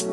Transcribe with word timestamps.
Halo 0.00 0.08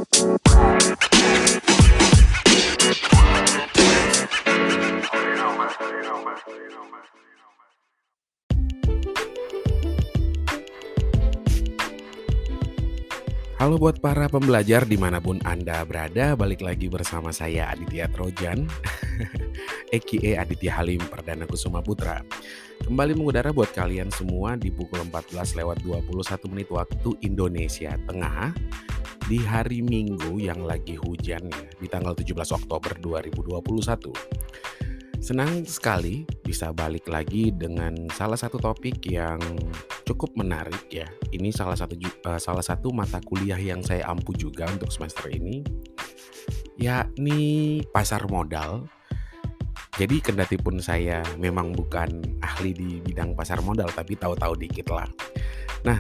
buat 13.80 14.04
para 14.04 14.28
pembelajar 14.28 14.84
di 14.84 15.00
mana 15.00 15.24
pun 15.24 15.40
Anda 15.48 15.80
berada, 15.88 16.36
balik 16.36 16.68
lagi 16.68 16.92
bersama 16.92 17.32
saya 17.32 17.72
Aditya 17.72 18.12
Trojan, 18.12 18.68
a.k.a. 19.96 20.44
Aditya 20.44 20.84
Halim 20.84 21.00
Perdana 21.08 21.48
Kusuma 21.48 21.80
Putra. 21.80 22.28
Kembali 22.84 23.16
mengudara 23.16 23.56
buat 23.56 23.72
kalian 23.72 24.12
semua 24.12 24.60
di 24.60 24.68
pukul 24.68 25.00
14 25.08 25.56
lewat 25.64 25.80
21 25.80 26.52
menit 26.52 26.68
waktu 26.76 27.16
Indonesia 27.24 27.96
Tengah 28.04 28.52
di 29.28 29.44
hari 29.44 29.84
Minggu 29.84 30.40
yang 30.40 30.64
lagi 30.64 30.96
hujan 30.96 31.52
ya, 31.52 31.70
di 31.76 31.88
tanggal 31.92 32.16
17 32.16 32.32
Oktober 32.56 32.96
2021. 33.04 34.16
Senang 35.20 35.68
sekali 35.68 36.24
bisa 36.48 36.72
balik 36.72 37.12
lagi 37.12 37.52
dengan 37.52 38.08
salah 38.16 38.40
satu 38.40 38.56
topik 38.56 39.04
yang 39.04 39.44
cukup 40.08 40.32
menarik 40.40 40.88
ya. 40.88 41.04
Ini 41.36 41.52
salah 41.52 41.76
satu 41.76 42.00
uh, 42.24 42.40
salah 42.40 42.64
satu 42.64 42.96
mata 42.96 43.20
kuliah 43.20 43.60
yang 43.60 43.84
saya 43.84 44.08
ampu 44.08 44.32
juga 44.32 44.64
untuk 44.72 44.88
semester 44.96 45.28
ini 45.28 45.60
yakni 46.80 47.84
pasar 47.92 48.24
modal. 48.32 48.88
Jadi 50.00 50.24
kendati 50.24 50.56
pun 50.56 50.80
saya 50.80 51.20
memang 51.36 51.76
bukan 51.76 52.40
ahli 52.40 52.72
di 52.72 53.04
bidang 53.04 53.36
pasar 53.36 53.60
modal 53.60 53.92
tapi 53.92 54.16
tahu-tahu 54.16 54.56
dikit 54.56 54.94
lah. 54.94 55.10
Nah, 55.84 56.00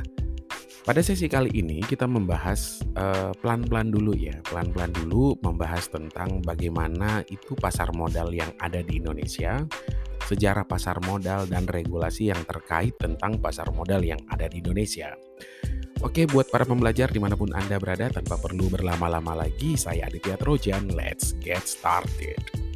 pada 0.87 1.03
sesi 1.03 1.27
kali 1.27 1.51
ini 1.51 1.83
kita 1.83 2.07
membahas 2.07 2.79
eh, 2.95 3.35
pelan-pelan 3.43 3.91
uh, 3.91 3.93
dulu 3.99 4.15
ya, 4.15 4.39
pelan-pelan 4.47 4.95
dulu 4.95 5.35
membahas 5.43 5.91
tentang 5.91 6.39
bagaimana 6.39 7.27
itu 7.27 7.59
pasar 7.59 7.91
modal 7.91 8.31
yang 8.31 8.47
ada 8.63 8.79
di 8.79 9.03
Indonesia, 9.03 9.67
sejarah 10.23 10.63
pasar 10.63 11.03
modal 11.03 11.43
dan 11.51 11.67
regulasi 11.67 12.31
yang 12.31 12.39
terkait 12.47 12.95
tentang 12.95 13.35
pasar 13.35 13.67
modal 13.75 13.99
yang 13.99 14.23
ada 14.31 14.47
di 14.47 14.63
Indonesia. 14.63 15.11
Oke, 16.07 16.23
buat 16.23 16.47
para 16.47 16.63
pembelajar 16.63 17.11
di 17.11 17.19
mana 17.19 17.35
pun 17.35 17.51
Anda 17.51 17.75
berada, 17.83 18.07
tanpa 18.07 18.39
perlu 18.39 18.71
berlama-lama 18.71 19.43
lagi, 19.43 19.75
saya 19.75 20.07
Aditya 20.07 20.39
Trojan, 20.39 20.95
let's 20.95 21.35
get 21.43 21.67
started. 21.67 22.66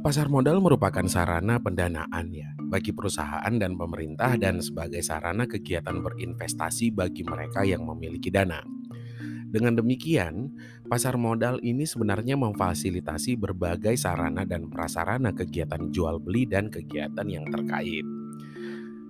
Pasar 0.00 0.26
modal 0.32 0.58
merupakan 0.64 1.04
sarana 1.06 1.60
pendanaan 1.60 2.32
ya 2.32 2.50
bagi 2.70 2.90
perusahaan 2.90 3.52
dan 3.54 3.76
pemerintah 3.78 4.34
dan 4.40 4.58
sebagai 4.58 5.02
sarana 5.04 5.44
kegiatan 5.44 6.00
berinvestasi 6.00 6.90
bagi 6.90 7.22
mereka 7.22 7.62
yang 7.62 7.84
memiliki 7.86 8.32
dana. 8.32 8.64
Dengan 9.54 9.78
demikian, 9.78 10.50
pasar 10.90 11.14
modal 11.14 11.62
ini 11.62 11.86
sebenarnya 11.86 12.34
memfasilitasi 12.34 13.38
berbagai 13.38 13.94
sarana 13.94 14.42
dan 14.42 14.66
prasarana 14.66 15.30
kegiatan 15.30 15.94
jual 15.94 16.18
beli 16.18 16.42
dan 16.48 16.66
kegiatan 16.66 17.26
yang 17.30 17.46
terkait. 17.46 18.02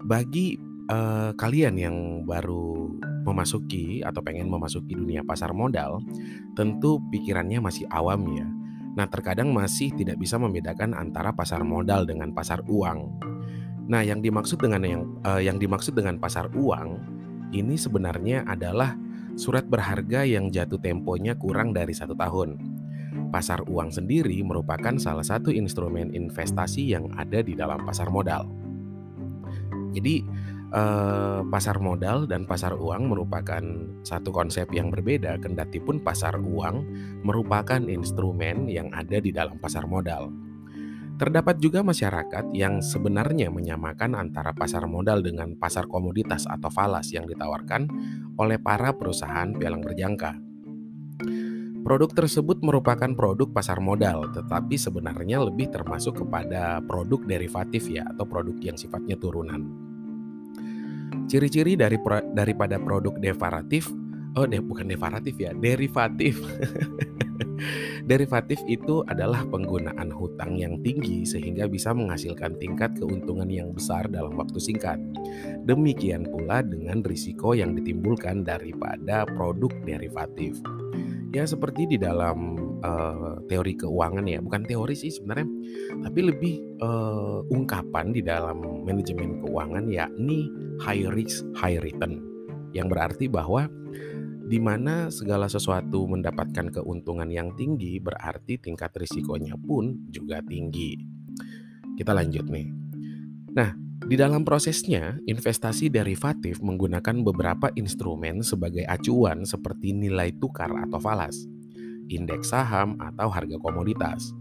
Bagi 0.05 0.61
uh, 0.93 1.33
kalian 1.33 1.81
yang 1.81 1.97
baru 2.29 2.93
memasuki 3.25 4.05
atau 4.05 4.21
pengen 4.21 4.53
memasuki 4.53 4.93
dunia 4.93 5.25
pasar 5.25 5.57
modal, 5.57 6.05
tentu 6.53 7.01
pikirannya 7.09 7.65
masih 7.65 7.89
awam 7.89 8.21
ya 8.37 8.45
Nah, 8.95 9.11
terkadang 9.11 9.51
masih 9.51 9.91
tidak 9.95 10.23
bisa 10.23 10.39
membedakan 10.39 10.95
antara 10.95 11.35
pasar 11.35 11.67
modal 11.67 12.07
dengan 12.07 12.31
pasar 12.31 12.63
uang. 12.67 12.99
Nah, 13.91 14.01
yang 14.07 14.23
dimaksud 14.23 14.63
dengan 14.63 14.81
yang 14.87 15.03
uh, 15.27 15.43
yang 15.43 15.59
dimaksud 15.59 15.93
dengan 15.99 16.17
pasar 16.17 16.49
uang 16.55 17.03
ini 17.51 17.75
sebenarnya 17.75 18.47
adalah 18.47 18.95
surat 19.35 19.67
berharga 19.67 20.23
yang 20.23 20.49
jatuh 20.49 20.79
temponya 20.79 21.35
kurang 21.35 21.75
dari 21.75 21.93
satu 21.93 22.15
tahun. 22.15 22.57
Pasar 23.35 23.67
uang 23.67 23.91
sendiri 23.91 24.39
merupakan 24.47 24.95
salah 24.99 25.27
satu 25.27 25.51
instrumen 25.51 26.15
investasi 26.15 26.95
yang 26.95 27.11
ada 27.19 27.43
di 27.43 27.59
dalam 27.59 27.83
pasar 27.83 28.11
modal. 28.15 28.47
Jadi, 29.95 30.23
eh, 30.75 31.41
pasar 31.47 31.79
modal 31.79 32.27
dan 32.27 32.45
pasar 32.45 32.75
uang 32.75 33.15
merupakan 33.15 33.63
satu 34.03 34.35
konsep 34.35 34.67
yang 34.75 34.91
berbeda, 34.91 35.39
kendati 35.39 35.79
pun 35.79 36.03
pasar 36.03 36.35
uang 36.43 36.83
merupakan 37.23 37.79
instrumen 37.87 38.67
yang 38.67 38.91
ada 38.91 39.23
di 39.23 39.31
dalam 39.31 39.57
pasar 39.63 39.87
modal. 39.87 40.35
Terdapat 41.15 41.63
juga 41.63 41.87
masyarakat 41.87 42.51
yang 42.59 42.83
sebenarnya 42.83 43.47
menyamakan 43.47 44.19
antara 44.19 44.51
pasar 44.51 44.91
modal 44.91 45.23
dengan 45.23 45.55
pasar 45.55 45.87
komoditas 45.87 46.43
atau 46.51 46.67
falas 46.75 47.07
yang 47.15 47.23
ditawarkan 47.31 47.87
oleh 48.35 48.59
para 48.59 48.91
perusahaan 48.99 49.55
pialang 49.55 49.79
berjangka. 49.79 50.35
Produk 51.85 52.11
tersebut 52.17 52.65
merupakan 52.65 53.13
produk 53.13 53.47
pasar 53.53 53.79
modal, 53.79 54.33
tetapi 54.33 54.75
sebenarnya 54.75 55.39
lebih 55.45 55.71
termasuk 55.71 56.27
kepada 56.27 56.81
produk 56.83 57.23
derivatif 57.29 57.93
ya 57.93 58.09
atau 58.09 58.25
produk 58.27 58.57
yang 58.59 58.75
sifatnya 58.75 59.15
turunan. 59.21 59.84
Ciri-ciri 61.25 61.75
dari 61.75 61.97
pro, 61.97 62.21
daripada 62.37 62.77
produk 62.77 63.17
devaratif, 63.17 63.89
oh 64.37 64.45
deh 64.45 64.61
bukan 64.61 64.91
devaratif 64.91 65.35
ya, 65.41 65.57
derivatif. 65.57 66.37
derivatif 68.11 68.61
itu 68.69 69.01
adalah 69.09 69.43
penggunaan 69.49 70.13
hutang 70.13 70.61
yang 70.61 70.77
tinggi 70.85 71.25
sehingga 71.25 71.65
bisa 71.65 71.97
menghasilkan 71.97 72.61
tingkat 72.61 72.93
keuntungan 73.01 73.49
yang 73.49 73.73
besar 73.73 74.05
dalam 74.13 74.37
waktu 74.37 74.61
singkat. 74.61 75.01
Demikian 75.65 76.29
pula 76.29 76.61
dengan 76.61 77.01
risiko 77.01 77.57
yang 77.57 77.73
ditimbulkan 77.73 78.45
daripada 78.45 79.25
produk 79.25 79.73
derivatif. 79.89 80.61
Ya 81.35 81.49
seperti 81.49 81.91
di 81.91 81.99
dalam 81.99 82.55
uh, 82.85 83.41
teori 83.49 83.75
keuangan 83.81 84.29
ya, 84.29 84.45
bukan 84.45 84.63
teori 84.69 84.93
sih 84.93 85.09
sebenarnya, 85.09 85.49
tapi 86.05 86.21
lebih 86.21 86.55
uh, 86.85 87.41
ungkapan 87.49 88.13
di 88.13 88.21
dalam 88.21 88.85
manajemen 88.85 89.41
keuangan 89.41 89.89
yakni 89.89 90.53
high 90.85 91.09
risk 91.09 91.43
high 91.57 91.81
return 91.81 92.21
yang 92.77 92.93
berarti 92.93 93.31
bahwa 93.31 93.65
di 94.45 94.61
mana 94.61 95.09
segala 95.09 95.49
sesuatu 95.49 96.05
mendapatkan 96.05 96.69
keuntungan 96.69 97.33
yang 97.33 97.57
tinggi 97.57 97.97
berarti 97.97 98.61
tingkat 98.61 98.93
risikonya 98.93 99.57
pun 99.57 100.05
juga 100.13 100.45
tinggi. 100.45 101.01
Kita 101.97 102.13
lanjut 102.13 102.45
nih. 102.53 102.69
Nah, 103.57 103.73
di 104.05 104.21
dalam 104.21 104.45
prosesnya, 104.45 105.17
investasi 105.25 105.89
derivatif 105.89 106.61
menggunakan 106.61 107.25
beberapa 107.25 107.73
instrumen 107.73 108.45
sebagai 108.45 108.85
acuan 108.85 109.49
seperti 109.49 109.97
nilai 109.97 110.29
tukar 110.37 110.69
atau 110.69 111.01
falas, 111.01 111.41
indeks 112.09 112.53
saham 112.53 112.97
atau 113.01 113.29
harga 113.31 113.57
komoditas. 113.61 114.35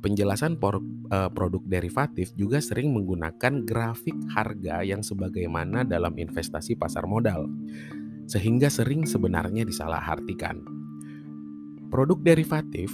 Penjelasan 0.00 0.56
uh, 0.56 1.28
produk 1.28 1.60
derivatif 1.68 2.32
juga 2.32 2.56
sering 2.64 2.88
menggunakan 2.96 3.68
grafik 3.68 4.16
harga 4.32 4.80
yang 4.80 5.04
sebagaimana 5.04 5.84
dalam 5.84 6.16
investasi 6.16 6.72
pasar 6.80 7.04
modal, 7.04 7.44
sehingga 8.24 8.72
sering 8.72 9.04
sebenarnya 9.04 9.68
disalahartikan. 9.68 10.64
Produk 11.92 12.16
derivatif 12.22 12.88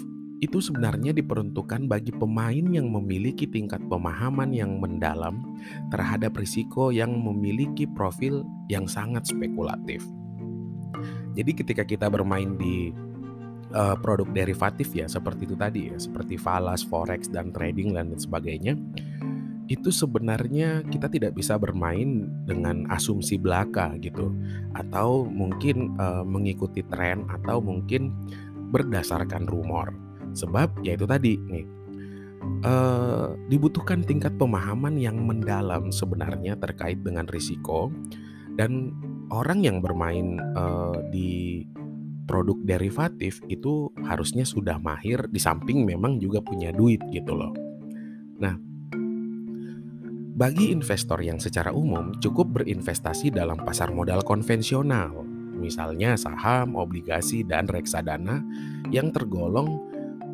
itu 0.45 0.61
sebenarnya 0.61 1.17
diperuntukkan 1.17 1.89
bagi 1.89 2.13
pemain 2.13 2.67
yang 2.69 2.93
memiliki 2.93 3.49
tingkat 3.49 3.81
pemahaman 3.89 4.53
yang 4.53 4.77
mendalam 4.77 5.41
terhadap 5.89 6.37
risiko 6.37 6.93
yang 6.93 7.15
memiliki 7.17 7.89
profil 7.89 8.45
yang 8.69 8.85
sangat 8.85 9.25
spekulatif. 9.25 10.05
Jadi 11.37 11.53
ketika 11.53 11.85
kita 11.85 12.09
bermain 12.09 12.57
di 12.57 12.93
uh, 13.75 13.97
produk 13.99 14.29
derivatif 14.31 14.93
ya 14.95 15.09
seperti 15.09 15.49
itu 15.49 15.57
tadi 15.59 15.91
ya 15.91 15.97
seperti 15.97 16.39
falas, 16.39 16.85
forex 16.87 17.27
dan 17.33 17.51
trading 17.51 17.97
dan 17.97 18.15
sebagainya 18.15 18.77
itu 19.67 19.91
sebenarnya 19.91 20.87
kita 20.87 21.11
tidak 21.11 21.35
bisa 21.35 21.59
bermain 21.59 22.31
dengan 22.47 22.87
asumsi 22.91 23.35
belaka 23.35 23.99
gitu. 23.99 24.31
Atau 24.79 25.27
mungkin 25.27 25.99
uh, 25.99 26.23
mengikuti 26.23 26.87
tren 26.87 27.27
atau 27.27 27.59
mungkin 27.59 28.15
berdasarkan 28.71 29.47
rumor. 29.51 29.91
Sebab 30.39 30.87
ya 30.87 30.95
itu 30.95 31.07
tadi 31.07 31.35
nih 31.39 31.67
uh, 32.63 33.35
dibutuhkan 33.51 34.07
tingkat 34.07 34.39
pemahaman 34.39 34.95
yang 34.99 35.19
mendalam 35.27 35.91
sebenarnya 35.91 36.55
terkait 36.63 37.03
dengan 37.03 37.27
risiko. 37.27 37.91
Dan 38.57 38.95
orang 39.35 39.67
yang 39.67 39.83
bermain 39.83 40.39
uh, 40.55 40.97
di 41.11 41.67
produk 42.27 42.59
derivatif 42.67 43.41
itu 43.47 43.89
harusnya 44.03 44.43
sudah 44.43 44.77
mahir 44.83 45.25
di 45.31 45.39
samping 45.39 45.87
memang 45.87 46.19
juga 46.19 46.43
punya 46.43 46.75
duit 46.75 47.01
gitu 47.15 47.33
loh. 47.33 47.55
Nah, 48.43 48.59
bagi 50.37 50.75
investor 50.75 51.25
yang 51.25 51.41
secara 51.41 51.73
umum 51.73 52.13
cukup 52.21 52.61
berinvestasi 52.61 53.33
dalam 53.33 53.57
pasar 53.57 53.89
modal 53.89 54.21
konvensional, 54.21 55.25
misalnya 55.57 56.13
saham, 56.21 56.77
obligasi, 56.77 57.41
dan 57.41 57.65
reksadana 57.65 58.45
yang 58.93 59.09
tergolong 59.15 59.81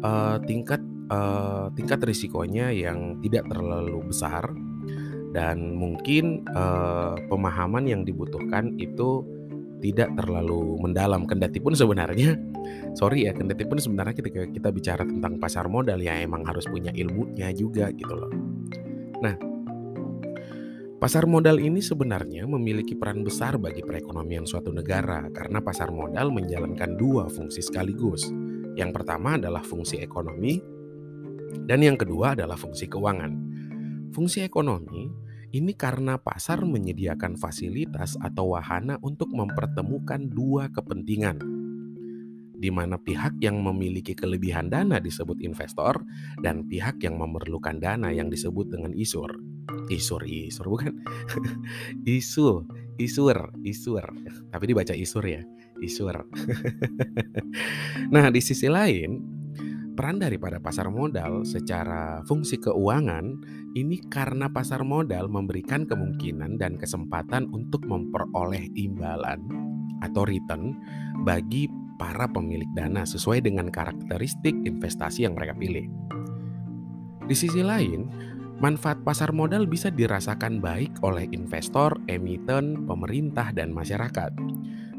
uh, 0.02 0.42
tingkat 0.42 0.82
uh, 1.06 1.70
tingkat 1.78 2.02
risikonya 2.02 2.74
yang 2.74 3.22
tidak 3.22 3.46
terlalu 3.46 4.02
besar 4.10 4.50
dan 5.32 5.78
mungkin 5.78 6.44
uh, 6.52 7.16
pemahaman 7.30 7.88
yang 7.88 8.02
dibutuhkan 8.04 8.76
itu 8.76 9.24
tidak 9.82 10.14
terlalu 10.14 10.78
mendalam 10.78 11.26
kendati 11.26 11.58
pun 11.58 11.74
sebenarnya 11.74 12.38
sorry 12.94 13.26
ya 13.26 13.34
kendati 13.34 13.66
pun 13.66 13.82
sebenarnya 13.82 14.14
ketika 14.14 14.46
kita 14.46 14.68
bicara 14.70 15.02
tentang 15.02 15.42
pasar 15.42 15.66
modal 15.66 15.98
ya 15.98 16.22
emang 16.22 16.46
harus 16.46 16.64
punya 16.70 16.94
ilmunya 16.94 17.50
juga 17.50 17.90
gitu 17.90 18.14
loh 18.14 18.32
nah 19.18 19.34
Pasar 21.02 21.26
modal 21.26 21.58
ini 21.58 21.82
sebenarnya 21.82 22.46
memiliki 22.46 22.94
peran 22.94 23.26
besar 23.26 23.58
bagi 23.58 23.82
perekonomian 23.82 24.46
suatu 24.46 24.70
negara 24.70 25.26
karena 25.34 25.58
pasar 25.58 25.90
modal 25.90 26.30
menjalankan 26.30 26.94
dua 26.94 27.26
fungsi 27.26 27.58
sekaligus. 27.58 28.30
Yang 28.78 29.02
pertama 29.02 29.34
adalah 29.34 29.66
fungsi 29.66 29.98
ekonomi 29.98 30.62
dan 31.66 31.82
yang 31.82 31.98
kedua 31.98 32.38
adalah 32.38 32.54
fungsi 32.54 32.86
keuangan. 32.86 33.34
Fungsi 34.14 34.46
ekonomi 34.46 35.10
ini 35.52 35.76
karena 35.76 36.16
pasar 36.16 36.64
menyediakan 36.64 37.36
fasilitas 37.36 38.16
atau 38.24 38.56
wahana 38.56 38.96
untuk 39.04 39.28
mempertemukan 39.36 40.32
dua 40.32 40.72
kepentingan, 40.72 41.36
di 42.56 42.72
mana 42.72 42.96
pihak 42.96 43.36
yang 43.44 43.60
memiliki 43.60 44.16
kelebihan 44.16 44.72
dana 44.72 44.96
disebut 44.96 45.44
investor 45.44 46.00
dan 46.40 46.64
pihak 46.72 47.04
yang 47.04 47.20
memerlukan 47.20 47.76
dana 47.76 48.08
yang 48.08 48.32
disebut 48.32 48.72
dengan 48.72 48.96
isur. 48.96 49.28
Isur, 49.92 50.24
isur 50.24 50.66
bukan? 50.72 51.04
isu, 52.08 52.64
isur, 52.96 53.52
isur. 53.60 54.04
Tapi 54.48 54.64
dibaca 54.64 54.96
isur 54.96 55.22
ya, 55.22 55.44
isur. 55.84 56.16
nah, 58.14 58.32
di 58.32 58.40
sisi 58.40 58.72
lain, 58.72 59.41
peran 59.92 60.18
daripada 60.18 60.58
pasar 60.58 60.88
modal 60.88 61.44
secara 61.44 62.24
fungsi 62.24 62.56
keuangan 62.58 63.36
ini 63.76 64.00
karena 64.08 64.48
pasar 64.48 64.84
modal 64.84 65.28
memberikan 65.28 65.84
kemungkinan 65.84 66.56
dan 66.56 66.80
kesempatan 66.80 67.48
untuk 67.52 67.84
memperoleh 67.84 68.72
imbalan 68.76 69.44
atau 70.02 70.26
return 70.26 70.76
bagi 71.22 71.70
para 72.00 72.26
pemilik 72.26 72.68
dana 72.74 73.06
sesuai 73.06 73.46
dengan 73.46 73.70
karakteristik 73.70 74.56
investasi 74.66 75.22
yang 75.28 75.38
mereka 75.38 75.54
pilih. 75.54 75.86
Di 77.22 77.38
sisi 77.38 77.62
lain, 77.62 78.10
manfaat 78.58 79.06
pasar 79.06 79.30
modal 79.30 79.70
bisa 79.70 79.94
dirasakan 79.94 80.58
baik 80.58 80.98
oleh 81.06 81.30
investor, 81.30 81.94
emiten, 82.10 82.90
pemerintah, 82.90 83.54
dan 83.54 83.70
masyarakat. 83.70 84.34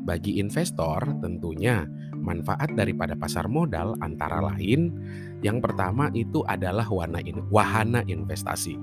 Bagi 0.04 0.40
investor, 0.40 1.04
tentunya 1.20 1.84
manfaat 2.24 2.72
daripada 2.74 3.14
pasar 3.14 3.52
modal 3.52 4.00
antara 4.00 4.40
lain 4.40 4.96
yang 5.44 5.60
pertama 5.60 6.08
itu 6.16 6.40
adalah 6.48 6.88
wahana, 6.88 7.20
in, 7.28 7.44
wahana 7.52 8.00
investasi. 8.08 8.80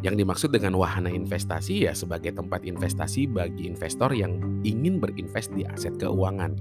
Yang 0.00 0.24
dimaksud 0.24 0.50
dengan 0.56 0.80
wahana 0.80 1.12
investasi 1.12 1.84
ya 1.84 1.92
sebagai 1.92 2.32
tempat 2.32 2.64
investasi 2.64 3.28
bagi 3.28 3.68
investor 3.68 4.16
yang 4.16 4.40
ingin 4.64 4.96
berinvest 4.96 5.52
di 5.52 5.68
aset 5.68 5.92
keuangan. 6.00 6.56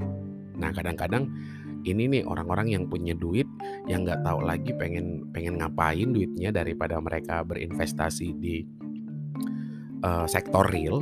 Nah 0.60 0.76
kadang-kadang 0.76 1.32
ini 1.88 2.12
nih 2.12 2.24
orang-orang 2.28 2.76
yang 2.76 2.84
punya 2.92 3.16
duit 3.16 3.48
yang 3.88 4.04
nggak 4.04 4.28
tahu 4.28 4.44
lagi 4.44 4.76
pengen 4.76 5.32
pengen 5.32 5.56
ngapain 5.64 6.12
duitnya 6.12 6.52
daripada 6.52 7.00
mereka 7.00 7.40
berinvestasi 7.48 8.36
di 8.36 8.68
uh, 10.04 10.28
sektor 10.28 10.68
real 10.68 11.00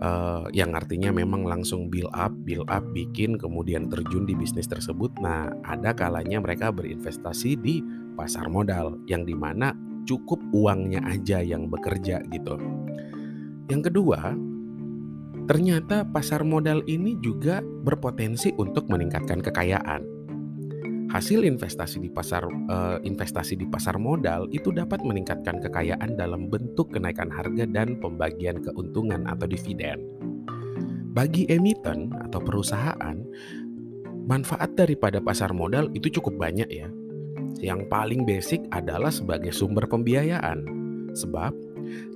uh, 0.00 0.48
yang 0.52 0.72
artinya 0.76 1.12
memang 1.12 1.44
langsung 1.44 1.88
build 1.92 2.10
up, 2.12 2.32
build 2.44 2.68
up, 2.68 2.84
bikin 2.92 3.36
kemudian 3.36 3.88
terjun 3.88 4.24
di 4.24 4.34
bisnis 4.36 4.68
tersebut. 4.68 5.12
Nah, 5.20 5.52
ada 5.64 5.92
kalanya 5.92 6.40
mereka 6.40 6.72
berinvestasi 6.72 7.60
di 7.60 7.84
pasar 8.16 8.48
modal 8.48 8.96
yang 9.08 9.28
di 9.28 9.36
mana 9.36 9.76
cukup 10.06 10.38
uangnya 10.54 11.02
aja 11.04 11.42
yang 11.42 11.68
bekerja 11.68 12.22
gitu. 12.30 12.56
Yang 13.66 13.90
kedua, 13.90 14.32
ternyata 15.50 16.06
pasar 16.06 16.46
modal 16.46 16.86
ini 16.86 17.18
juga 17.18 17.60
berpotensi 17.60 18.54
untuk 18.56 18.86
meningkatkan 18.86 19.42
kekayaan. 19.42 20.15
Hasil 21.16 21.48
investasi 21.48 21.96
di 22.04 22.12
pasar 22.12 22.44
uh, 22.44 23.00
investasi 23.00 23.56
di 23.56 23.64
pasar 23.64 23.96
modal 23.96 24.52
itu 24.52 24.68
dapat 24.68 25.00
meningkatkan 25.00 25.64
kekayaan 25.64 26.12
dalam 26.12 26.52
bentuk 26.52 26.92
kenaikan 26.92 27.32
harga 27.32 27.64
dan 27.64 27.96
pembagian 28.04 28.60
keuntungan 28.60 29.24
atau 29.24 29.48
dividen. 29.48 30.04
Bagi 31.16 31.48
emiten 31.48 32.12
atau 32.20 32.36
perusahaan, 32.36 33.16
manfaat 34.28 34.76
daripada 34.76 35.16
pasar 35.24 35.56
modal 35.56 35.88
itu 35.96 36.20
cukup 36.20 36.36
banyak 36.36 36.68
ya. 36.68 36.92
Yang 37.64 37.88
paling 37.88 38.28
basic 38.28 38.68
adalah 38.68 39.08
sebagai 39.08 39.56
sumber 39.56 39.88
pembiayaan. 39.88 40.68
Sebab 41.16 41.56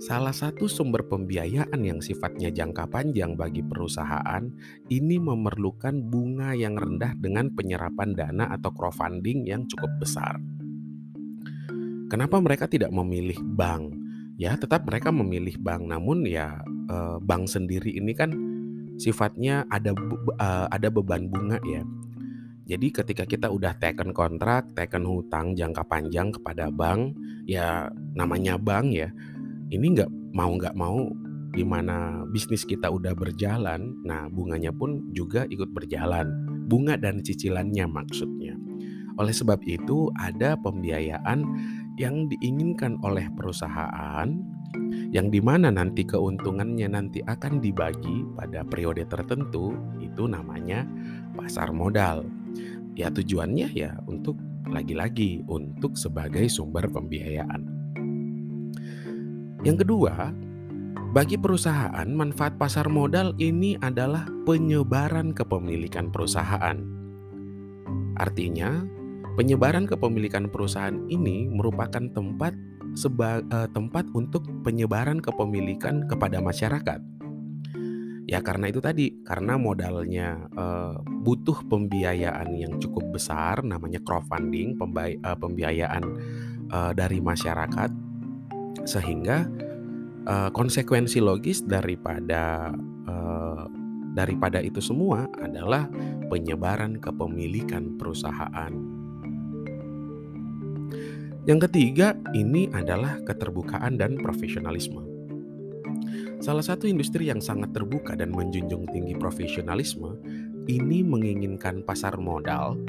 Salah 0.00 0.32
satu 0.32 0.66
sumber 0.66 1.04
pembiayaan 1.06 1.80
yang 1.82 2.00
sifatnya 2.00 2.48
jangka 2.48 2.88
panjang 2.88 3.36
bagi 3.36 3.60
perusahaan 3.60 4.48
ini 4.88 5.16
memerlukan 5.20 6.00
bunga 6.08 6.56
yang 6.56 6.74
rendah 6.78 7.14
dengan 7.18 7.52
penyerapan 7.52 8.16
dana 8.16 8.48
atau 8.50 8.72
crowdfunding 8.72 9.46
yang 9.46 9.68
cukup 9.68 9.90
besar. 10.00 10.40
Kenapa 12.10 12.42
mereka 12.42 12.66
tidak 12.66 12.90
memilih 12.90 13.38
bank? 13.38 13.94
Ya, 14.34 14.58
tetap 14.58 14.88
mereka 14.88 15.14
memilih 15.14 15.54
bank, 15.60 15.86
namun 15.86 16.26
ya 16.26 16.58
eh, 16.66 17.16
bank 17.22 17.46
sendiri 17.46 17.94
ini 17.94 18.16
kan 18.16 18.34
sifatnya 18.98 19.68
ada 19.70 19.94
eh, 20.40 20.66
ada 20.68 20.88
beban 20.90 21.30
bunga 21.30 21.62
ya. 21.62 21.86
Jadi 22.70 22.86
ketika 22.94 23.26
kita 23.26 23.50
udah 23.50 23.74
taken 23.82 24.14
kontrak, 24.14 24.70
taken 24.78 25.02
hutang 25.02 25.58
jangka 25.58 25.82
panjang 25.90 26.30
kepada 26.30 26.70
bank, 26.70 27.18
ya 27.42 27.90
namanya 28.14 28.62
bank 28.62 28.94
ya, 28.94 29.10
ini 29.70 29.86
nggak 29.94 30.10
mau 30.34 30.50
nggak 30.54 30.76
mau 30.76 31.10
di 31.50 31.66
mana 31.66 32.22
bisnis 32.30 32.62
kita 32.62 32.86
udah 32.86 33.10
berjalan, 33.14 33.98
nah 34.06 34.30
bunganya 34.30 34.70
pun 34.70 35.10
juga 35.10 35.46
ikut 35.50 35.74
berjalan. 35.74 36.30
Bunga 36.70 36.94
dan 36.94 37.18
cicilannya 37.26 37.90
maksudnya. 37.90 38.54
Oleh 39.18 39.34
sebab 39.34 39.58
itu 39.66 40.06
ada 40.14 40.54
pembiayaan 40.62 41.42
yang 41.98 42.30
diinginkan 42.30 43.02
oleh 43.02 43.26
perusahaan 43.34 44.30
yang 45.10 45.26
di 45.28 45.42
mana 45.42 45.74
nanti 45.74 46.06
keuntungannya 46.06 46.86
nanti 46.86 47.18
akan 47.26 47.58
dibagi 47.58 48.22
pada 48.38 48.62
periode 48.62 49.02
tertentu 49.10 49.74
itu 49.98 50.30
namanya 50.30 50.86
pasar 51.34 51.74
modal. 51.74 52.22
Ya 52.94 53.10
tujuannya 53.10 53.74
ya 53.74 53.98
untuk 54.06 54.38
lagi-lagi 54.70 55.42
untuk 55.50 55.98
sebagai 55.98 56.46
sumber 56.46 56.86
pembiayaan. 56.86 57.79
Yang 59.60 59.84
kedua, 59.84 60.32
bagi 61.12 61.36
perusahaan, 61.36 62.08
manfaat 62.08 62.56
pasar 62.56 62.88
modal 62.88 63.36
ini 63.36 63.76
adalah 63.84 64.24
penyebaran 64.48 65.36
kepemilikan 65.36 66.08
perusahaan. 66.08 66.80
Artinya, 68.16 68.80
penyebaran 69.36 69.84
kepemilikan 69.84 70.48
perusahaan 70.48 70.96
ini 71.12 71.44
merupakan 71.52 72.00
tempat 72.00 72.56
seba, 72.96 73.44
uh, 73.52 73.68
tempat 73.68 74.08
untuk 74.16 74.48
penyebaran 74.64 75.20
kepemilikan 75.20 76.08
kepada 76.08 76.40
masyarakat. 76.40 77.00
Ya 78.30 78.40
karena 78.40 78.72
itu 78.72 78.80
tadi, 78.80 79.12
karena 79.28 79.60
modalnya 79.60 80.48
uh, 80.56 80.96
butuh 81.20 81.68
pembiayaan 81.68 82.54
yang 82.56 82.80
cukup 82.80 83.12
besar, 83.12 83.60
namanya 83.60 84.00
crowdfunding, 84.00 84.80
uh, 84.80 85.36
pembiayaan 85.36 86.04
uh, 86.72 86.96
dari 86.96 87.20
masyarakat 87.20 88.09
sehingga 88.84 89.48
uh, 90.26 90.50
konsekuensi 90.52 91.20
logis 91.20 91.64
daripada 91.64 92.72
uh, 93.08 93.64
daripada 94.14 94.58
itu 94.58 94.82
semua 94.82 95.30
adalah 95.38 95.86
penyebaran 96.28 96.98
kepemilikan 96.98 97.94
perusahaan. 97.94 98.72
Yang 101.48 101.70
ketiga, 101.70 102.14
ini 102.36 102.68
adalah 102.70 103.16
keterbukaan 103.24 103.96
dan 103.96 104.20
profesionalisme. 104.20 105.02
Salah 106.40 106.64
satu 106.64 106.88
industri 106.88 107.28
yang 107.28 107.40
sangat 107.40 107.72
terbuka 107.72 108.16
dan 108.16 108.32
menjunjung 108.32 108.88
tinggi 108.92 109.12
profesionalisme 109.16 110.20
ini 110.68 111.04
menginginkan 111.04 111.84
pasar 111.84 112.16
modal 112.16 112.80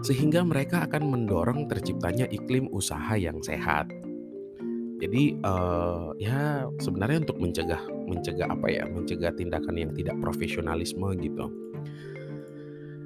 sehingga 0.00 0.40
mereka 0.46 0.88
akan 0.88 1.12
mendorong 1.12 1.68
terciptanya 1.68 2.24
iklim 2.32 2.70
usaha 2.72 3.16
yang 3.20 3.40
sehat. 3.44 3.90
Jadi 4.98 5.38
uh, 5.46 6.10
ya 6.18 6.66
sebenarnya 6.82 7.22
untuk 7.22 7.38
mencegah 7.38 7.82
mencegah 8.10 8.50
apa 8.50 8.66
ya 8.66 8.84
mencegah 8.90 9.30
tindakan 9.30 9.74
yang 9.78 9.92
tidak 9.94 10.18
profesionalisme 10.18 11.06
gitu. 11.22 11.46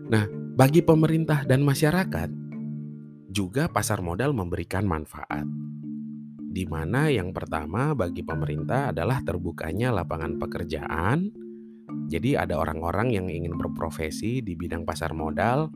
Nah 0.08 0.24
bagi 0.56 0.80
pemerintah 0.80 1.44
dan 1.44 1.60
masyarakat 1.60 2.32
juga 3.32 3.68
pasar 3.68 4.00
modal 4.04 4.36
memberikan 4.36 4.84
manfaat. 4.84 5.44
Di 6.52 6.68
mana 6.68 7.08
yang 7.08 7.32
pertama 7.32 7.96
bagi 7.96 8.20
pemerintah 8.20 8.92
adalah 8.92 9.24
terbukanya 9.24 9.88
lapangan 9.88 10.36
pekerjaan. 10.36 11.32
Jadi 12.12 12.36
ada 12.36 12.60
orang-orang 12.60 13.16
yang 13.16 13.26
ingin 13.32 13.56
berprofesi 13.56 14.44
di 14.44 14.52
bidang 14.52 14.84
pasar 14.84 15.16
modal, 15.16 15.72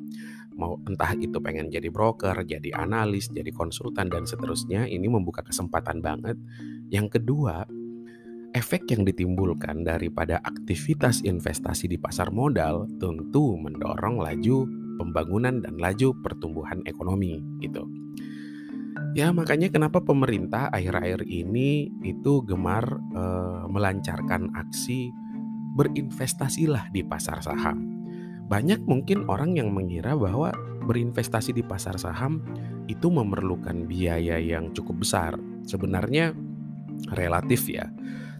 mau 0.57 0.81
entah 0.89 1.13
itu 1.17 1.37
pengen 1.39 1.69
jadi 1.69 1.93
broker, 1.93 2.43
jadi 2.43 2.73
analis, 2.75 3.29
jadi 3.29 3.53
konsultan 3.53 4.09
dan 4.09 4.25
seterusnya, 4.25 4.89
ini 4.89 5.07
membuka 5.07 5.45
kesempatan 5.45 6.01
banget. 6.01 6.41
Yang 6.89 7.21
kedua, 7.21 7.69
efek 8.57 8.89
yang 8.89 9.05
ditimbulkan 9.05 9.85
daripada 9.85 10.41
aktivitas 10.41 11.21
investasi 11.29 11.93
di 11.93 12.01
pasar 12.01 12.33
modal 12.33 12.89
tentu 12.97 13.61
mendorong 13.61 14.17
laju 14.17 14.65
pembangunan 14.97 15.61
dan 15.61 15.77
laju 15.77 16.17
pertumbuhan 16.25 16.81
ekonomi 16.89 17.37
gitu. 17.61 17.85
Ya 19.13 19.33
makanya 19.33 19.69
kenapa 19.69 20.01
pemerintah 20.01 20.73
akhir-akhir 20.73 21.25
ini 21.29 21.89
itu 22.05 22.45
gemar 22.45 22.85
e, 23.13 23.23
melancarkan 23.69 24.53
aksi 24.57 25.13
berinvestasilah 25.77 26.93
di 26.93 27.05
pasar 27.05 27.41
saham. 27.45 27.96
Banyak 28.47 28.87
mungkin 28.87 29.26
orang 29.26 29.59
yang 29.59 29.75
mengira 29.75 30.15
bahwa 30.15 30.55
berinvestasi 30.87 31.50
di 31.50 31.67
pasar 31.67 31.99
saham 31.99 32.38
itu 32.87 33.11
memerlukan 33.11 33.91
biaya 33.91 34.38
yang 34.38 34.71
cukup 34.71 35.03
besar. 35.03 35.35
Sebenarnya 35.67 36.31
relatif 37.11 37.67
ya, 37.67 37.91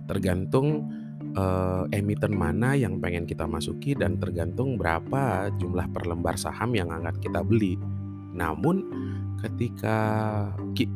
tergantung 0.06 0.86
uh, 1.34 1.84
emiten 1.90 2.38
mana 2.38 2.78
yang 2.78 3.02
pengen 3.02 3.26
kita 3.26 3.44
masuki 3.44 3.98
dan 3.98 4.16
tergantung 4.22 4.78
berapa 4.78 5.50
jumlah 5.58 5.90
per 5.90 6.06
lembar 6.06 6.38
saham 6.38 6.72
yang 6.78 6.94
akan 6.94 7.18
kita 7.18 7.42
beli. 7.42 7.75
Namun 8.32 8.86
ketika 9.42 9.98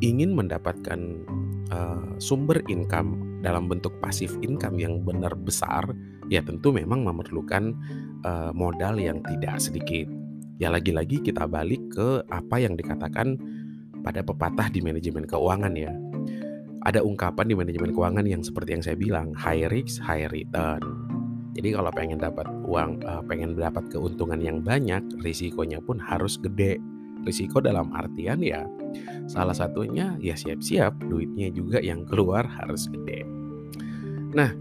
ingin 0.01 0.33
mendapatkan 0.33 0.99
uh, 1.69 2.15
sumber 2.17 2.63
income 2.71 3.41
dalam 3.43 3.69
bentuk 3.69 3.93
pasif 3.99 4.33
income 4.41 4.79
yang 4.79 5.03
benar 5.03 5.35
besar, 5.37 5.83
ya 6.31 6.39
tentu 6.39 6.71
memang 6.71 7.03
memerlukan 7.03 7.75
uh, 8.23 8.55
modal 8.55 8.95
yang 8.95 9.19
tidak 9.27 9.59
sedikit. 9.59 10.07
Ya 10.55 10.71
lagi-lagi 10.71 11.19
kita 11.19 11.43
balik 11.49 11.91
ke 11.91 12.23
apa 12.31 12.55
yang 12.63 12.79
dikatakan 12.79 13.35
pada 13.99 14.23
pepatah 14.23 14.71
di 14.71 14.79
manajemen 14.79 15.27
keuangan 15.27 15.75
ya. 15.75 15.91
Ada 16.87 17.03
ungkapan 17.03 17.45
di 17.51 17.55
manajemen 17.59 17.91
keuangan 17.91 18.25
yang 18.25 18.41
seperti 18.41 18.79
yang 18.79 18.83
saya 18.85 18.97
bilang, 18.97 19.35
high 19.37 19.69
risk, 19.69 20.01
high 20.01 20.25
return. 20.31 20.81
Jadi 21.53 21.77
kalau 21.77 21.91
pengen 21.93 22.17
dapat 22.17 22.47
uang, 22.65 23.05
pengen 23.29 23.53
dapat 23.53 23.85
keuntungan 23.91 24.39
yang 24.41 24.63
banyak, 24.63 25.03
risikonya 25.21 25.77
pun 25.83 26.01
harus 26.01 26.39
gede 26.41 26.81
risiko 27.21 27.61
dalam 27.61 27.93
artian 27.93 28.41
ya 28.41 28.65
salah 29.29 29.55
satunya 29.55 30.17
ya 30.19 30.35
siap-siap 30.35 31.07
duitnya 31.07 31.53
juga 31.53 31.79
yang 31.79 32.03
keluar 32.03 32.43
harus 32.43 32.89
gede. 32.91 33.23
Nah, 34.35 34.51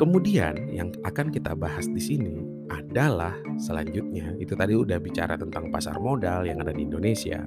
kemudian 0.00 0.72
yang 0.72 0.88
akan 1.04 1.28
kita 1.28 1.52
bahas 1.52 1.84
di 1.84 2.00
sini 2.00 2.40
adalah 2.72 3.36
selanjutnya. 3.60 4.32
Itu 4.40 4.56
tadi 4.56 4.72
udah 4.72 4.96
bicara 4.96 5.36
tentang 5.36 5.68
pasar 5.68 6.00
modal 6.00 6.48
yang 6.48 6.64
ada 6.64 6.72
di 6.72 6.88
Indonesia, 6.88 7.44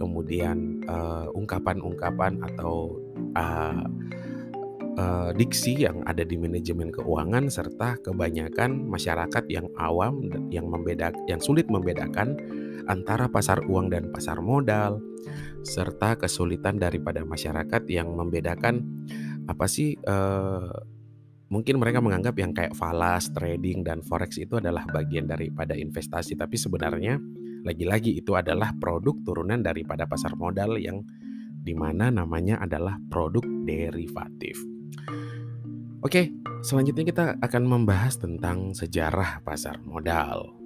kemudian 0.00 0.80
uh, 0.88 1.28
ungkapan-ungkapan 1.36 2.40
atau 2.40 2.96
uh, 3.36 3.84
diksi 5.36 5.84
yang 5.84 6.04
ada 6.04 6.24
di 6.24 6.36
manajemen 6.36 6.92
keuangan 6.92 7.48
serta 7.48 7.96
kebanyakan 8.04 8.84
masyarakat 8.84 9.44
yang 9.48 9.64
awam 9.80 10.28
yang 10.52 10.68
membedak 10.68 11.16
yang 11.24 11.40
sulit 11.40 11.64
membedakan 11.72 12.36
antara 12.84 13.28
pasar 13.28 13.64
uang 13.64 13.88
dan 13.92 14.12
pasar 14.12 14.40
modal, 14.44 15.00
serta 15.64 16.16
kesulitan 16.16 16.76
daripada 16.80 17.24
masyarakat 17.24 17.82
yang 17.88 18.12
membedakan 18.12 18.84
apa 19.48 19.64
sih 19.64 19.96
uh, 20.04 20.68
mungkin 21.50 21.82
mereka 21.82 21.98
menganggap 21.98 22.38
yang 22.38 22.54
kayak 22.54 22.78
falas, 22.78 23.28
trading 23.34 23.82
dan 23.82 24.00
forex 24.06 24.38
itu 24.38 24.62
adalah 24.62 24.86
bagian 24.86 25.26
daripada 25.26 25.74
investasi, 25.74 26.38
tapi 26.38 26.54
sebenarnya 26.54 27.18
lagi-lagi 27.66 28.16
itu 28.16 28.38
adalah 28.38 28.72
produk 28.78 29.18
turunan 29.26 29.60
daripada 29.60 30.06
pasar 30.06 30.38
modal 30.38 30.78
yang 30.80 31.02
di 31.60 31.76
mana 31.76 32.08
namanya 32.08 32.62
adalah 32.62 32.96
produk 33.12 33.44
derivatif. 33.66 34.56
Oke, 36.00 36.32
selanjutnya 36.64 37.04
kita 37.04 37.24
akan 37.44 37.62
membahas 37.68 38.16
tentang 38.16 38.72
sejarah 38.72 39.44
pasar 39.44 39.76
modal. 39.84 40.56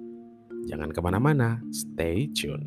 Jangan 0.71 0.95
ke 0.95 0.99
mana-mana, 1.03 1.59
stay 1.75 2.31
tune. 2.31 2.63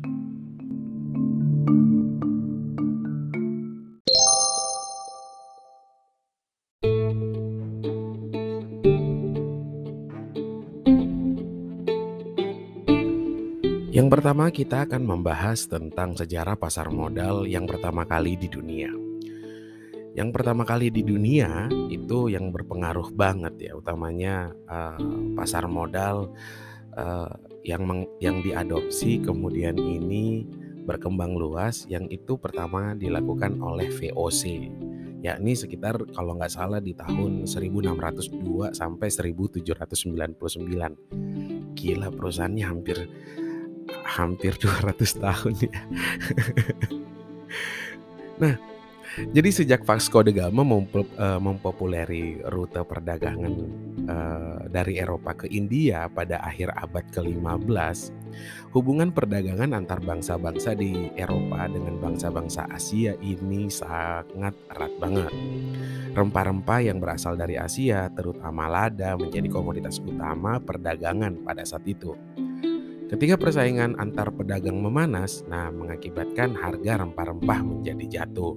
Yang 13.99 14.15
pertama 14.15 14.47
kita 14.47 14.87
akan 14.87 15.03
membahas 15.03 15.67
tentang 15.67 16.15
sejarah 16.15 16.55
pasar 16.55 16.87
modal 16.87 17.43
yang 17.43 17.67
pertama 17.67 18.07
kali 18.07 18.39
di 18.39 18.47
dunia. 18.47 18.87
Yang 20.15 20.39
pertama 20.39 20.63
kali 20.63 20.87
di 20.87 21.03
dunia 21.03 21.67
itu 21.91 22.31
yang 22.31 22.47
berpengaruh 22.55 23.11
banget 23.11 23.59
ya, 23.59 23.75
utamanya 23.75 24.55
uh, 24.71 24.95
pasar 25.35 25.67
modal 25.67 26.31
uh, 26.95 27.27
yang 27.67 27.83
meng, 27.83 28.07
yang 28.23 28.39
diadopsi 28.39 29.19
kemudian 29.19 29.75
ini 29.75 30.47
berkembang 30.87 31.35
luas 31.35 31.83
yang 31.91 32.07
itu 32.07 32.39
pertama 32.39 32.95
dilakukan 32.95 33.59
oleh 33.59 33.91
VOC 33.91 34.71
yakni 35.19 35.51
sekitar 35.51 35.99
kalau 36.15 36.39
nggak 36.39 36.55
salah 36.55 36.79
di 36.79 36.95
tahun 36.95 37.43
1602 37.43 38.71
sampai 38.71 39.11
1799 39.11 41.75
gila 41.75 42.07
perusahaannya 42.15 42.63
hampir 42.63 43.11
hampir 44.17 44.57
200 44.57 44.97
tahun 45.21 45.53
ya 45.61 45.73
nah 48.41 48.55
jadi 49.33 49.49
sejak 49.51 49.83
Vasco 49.83 50.23
da 50.23 50.31
Gama 50.31 50.63
eh, 50.63 51.39
mempopuleri 51.41 52.39
rute 52.45 52.79
perdagangan 52.85 53.53
uh, 54.07 54.61
dari 54.71 55.01
Eropa 55.01 55.35
ke 55.35 55.51
India 55.51 56.07
pada 56.07 56.39
akhir 56.39 56.71
abad 56.71 57.03
ke-15, 57.11 57.99
hubungan 58.71 59.11
perdagangan 59.11 59.75
antar 59.75 59.99
bangsa-bangsa 59.99 60.77
di 60.77 61.11
Eropa 61.19 61.67
dengan 61.67 61.99
bangsa-bangsa 61.99 62.69
Asia 62.71 63.17
ini 63.19 63.67
sangat 63.67 64.55
erat 64.71 64.93
banget. 65.01 65.33
Rempah-rempah 66.15 66.79
yang 66.79 66.97
berasal 67.03 67.35
dari 67.35 67.59
Asia, 67.59 68.07
terutama 68.13 68.71
lada, 68.71 69.19
menjadi 69.19 69.49
komoditas 69.51 69.99
utama 69.99 70.61
perdagangan 70.63 71.43
pada 71.43 71.65
saat 71.67 71.83
itu. 71.85 72.15
Ketika 73.09 73.41
persaingan 73.41 73.97
antar 73.97 74.29
pedagang 74.29 74.77
memanas, 74.85 75.41
nah 75.49 75.73
mengakibatkan 75.73 76.53
harga 76.53 77.01
rempah-rempah 77.01 77.59
menjadi 77.65 78.05
jatuh. 78.21 78.53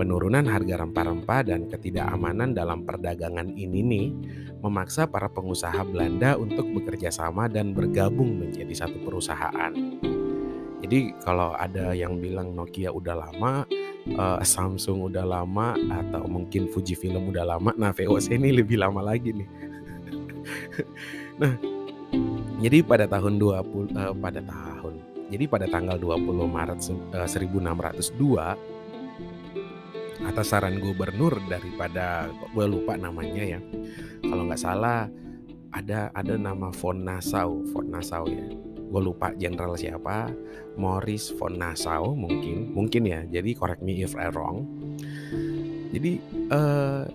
Penurunan 0.00 0.48
harga 0.48 0.80
rempah-rempah 0.80 1.44
dan 1.44 1.68
ketidakamanan 1.68 2.56
dalam 2.56 2.88
perdagangan 2.88 3.52
ini 3.52 3.84
nih 3.84 4.08
memaksa 4.64 5.04
para 5.04 5.28
pengusaha 5.28 5.76
Belanda 5.84 6.40
untuk 6.40 6.72
bekerja 6.72 7.12
sama 7.12 7.52
dan 7.52 7.76
bergabung 7.76 8.40
menjadi 8.40 8.72
satu 8.72 8.96
perusahaan. 9.04 9.76
Jadi 10.80 11.12
kalau 11.20 11.52
ada 11.52 11.92
yang 11.92 12.16
bilang 12.16 12.56
Nokia 12.56 12.88
udah 12.88 13.28
lama, 13.28 13.68
uh, 14.16 14.40
Samsung 14.40 15.12
udah 15.12 15.28
lama 15.28 15.76
atau 15.76 16.24
mungkin 16.24 16.72
Fujifilm 16.72 17.28
udah 17.28 17.44
lama, 17.44 17.76
nah 17.76 17.92
VOC 17.92 18.40
ini 18.40 18.56
lebih 18.56 18.80
lama 18.80 19.04
lagi 19.04 19.36
nih. 19.36 19.48
nah, 21.44 21.52
jadi 22.60 22.84
pada 22.84 23.08
tahun 23.08 23.40
20 23.40 23.48
uh, 23.48 23.64
eh, 23.96 24.12
pada 24.20 24.40
tahun 24.44 24.94
jadi 25.32 25.44
pada 25.48 25.64
tanggal 25.66 25.96
20 25.96 26.44
Maret 26.46 26.78
uh, 27.16 27.26
1602 27.26 28.20
atas 30.20 30.52
saran 30.52 30.76
gubernur 30.76 31.40
daripada 31.48 32.28
gue 32.52 32.66
lupa 32.68 32.92
namanya 33.00 33.56
ya 33.56 33.60
kalau 34.20 34.44
nggak 34.44 34.60
salah 34.60 35.08
ada 35.70 36.10
ada 36.14 36.34
nama 36.34 36.74
von 36.74 37.06
Nassau 37.06 37.62
von 37.70 37.86
Nassau 37.90 38.26
ya. 38.26 38.46
Gue 38.90 39.02
lupa 39.06 39.30
jenderal 39.38 39.78
siapa 39.78 40.34
Morris 40.74 41.30
von 41.38 41.54
Nassau 41.54 42.18
mungkin 42.18 42.74
mungkin 42.74 43.06
ya 43.06 43.22
jadi 43.30 43.54
correct 43.54 43.82
me 43.86 44.02
if 44.02 44.18
I 44.18 44.34
wrong. 44.34 44.66
Jadi 45.94 46.18
uh, 46.50 47.06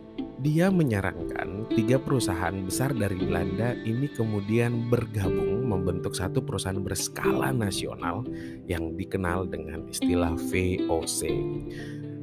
dia 0.46 0.70
menyarankan 0.70 1.66
tiga 1.74 1.98
perusahaan 1.98 2.54
besar 2.54 2.94
dari 2.94 3.18
Belanda 3.18 3.74
ini 3.82 4.06
kemudian 4.06 4.94
bergabung 4.94 5.66
membentuk 5.66 6.14
satu 6.14 6.38
perusahaan 6.46 6.78
berskala 6.78 7.50
nasional 7.50 8.22
yang 8.70 8.94
dikenal 8.94 9.50
dengan 9.50 9.90
istilah 9.90 10.38
VOC. 10.38 11.22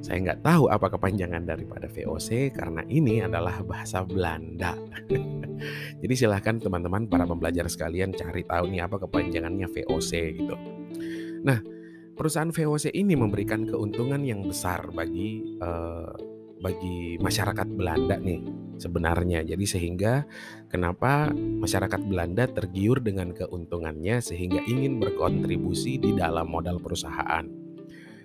Saya 0.07 0.19
nggak 0.23 0.47
tahu 0.47 0.71
apa 0.71 0.87
kepanjangan 0.95 1.43
daripada 1.50 1.91
VOC 1.91 2.55
karena 2.55 2.87
ini 2.87 3.26
adalah 3.26 3.59
bahasa 3.67 4.07
Belanda. 4.07 4.79
Jadi 6.02 6.14
silahkan 6.14 6.62
teman-teman 6.62 7.11
para 7.11 7.26
pembelajar 7.26 7.67
sekalian 7.67 8.14
cari 8.14 8.47
tahu 8.47 8.71
nih 8.71 8.87
apa 8.87 9.02
kepanjangannya 9.02 9.67
VOC 9.67 10.11
gitu. 10.38 10.55
Nah, 11.43 11.59
perusahaan 12.14 12.55
VOC 12.55 12.95
ini 12.95 13.19
memberikan 13.19 13.67
keuntungan 13.67 14.23
yang 14.23 14.47
besar 14.47 14.95
bagi 14.95 15.59
uh, 15.59 16.32
bagi 16.62 17.19
masyarakat 17.19 17.69
Belanda 17.75 18.16
nih 18.16 18.40
sebenarnya. 18.78 19.42
Jadi 19.42 19.64
sehingga 19.66 20.23
kenapa 20.71 21.35
masyarakat 21.35 22.00
Belanda 22.07 22.47
tergiur 22.47 23.02
dengan 23.02 23.35
keuntungannya 23.35 24.23
sehingga 24.23 24.62
ingin 24.64 25.02
berkontribusi 25.02 25.99
di 25.99 26.14
dalam 26.14 26.47
modal 26.47 26.78
perusahaan. 26.78 27.45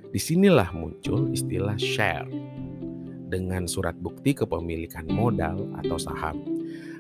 Di 0.08 0.22
sinilah 0.22 0.72
muncul 0.72 1.34
istilah 1.34 1.75
share 1.75 2.29
dengan 3.27 3.67
surat 3.67 3.98
bukti 4.00 4.32
kepemilikan 4.32 5.10
modal 5.10 5.67
atau 5.84 6.00
saham. 6.00 6.39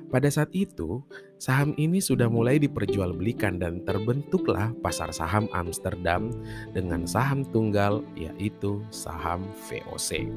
Pada 0.07 0.31
saat 0.31 0.47
itu, 0.55 1.03
saham 1.35 1.75
ini 1.75 1.99
sudah 1.99 2.31
mulai 2.31 2.55
diperjualbelikan 2.63 3.59
dan 3.59 3.83
terbentuklah 3.83 4.71
pasar 4.79 5.11
saham 5.11 5.51
Amsterdam 5.51 6.31
dengan 6.71 7.03
saham 7.03 7.43
tunggal 7.43 7.99
yaitu 8.15 8.79
saham 8.87 9.43
VOC. 9.67 10.31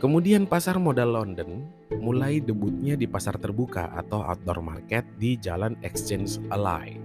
Kemudian 0.00 0.48
pasar 0.48 0.80
modal 0.80 1.12
London 1.12 1.68
mulai 2.00 2.40
debutnya 2.40 2.96
di 2.96 3.04
pasar 3.04 3.36
terbuka 3.36 3.92
atau 3.92 4.24
outdoor 4.24 4.64
market 4.64 5.04
di 5.20 5.36
Jalan 5.36 5.76
Exchange 5.84 6.40
Ally. 6.48 6.96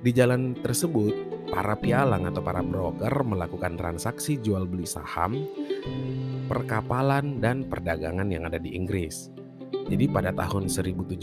Di 0.00 0.16
jalan 0.16 0.56
tersebut, 0.56 1.12
para 1.52 1.76
pialang 1.76 2.24
atau 2.24 2.40
para 2.40 2.64
broker 2.64 3.12
melakukan 3.20 3.76
transaksi 3.76 4.40
jual 4.40 4.64
beli 4.64 4.88
saham, 4.88 5.44
perkapalan 6.48 7.44
dan 7.44 7.68
perdagangan 7.68 8.32
yang 8.32 8.48
ada 8.48 8.56
di 8.56 8.72
Inggris. 8.72 9.39
Jadi 9.88 10.04
pada 10.10 10.34
tahun 10.34 10.68
1725, 10.68 11.22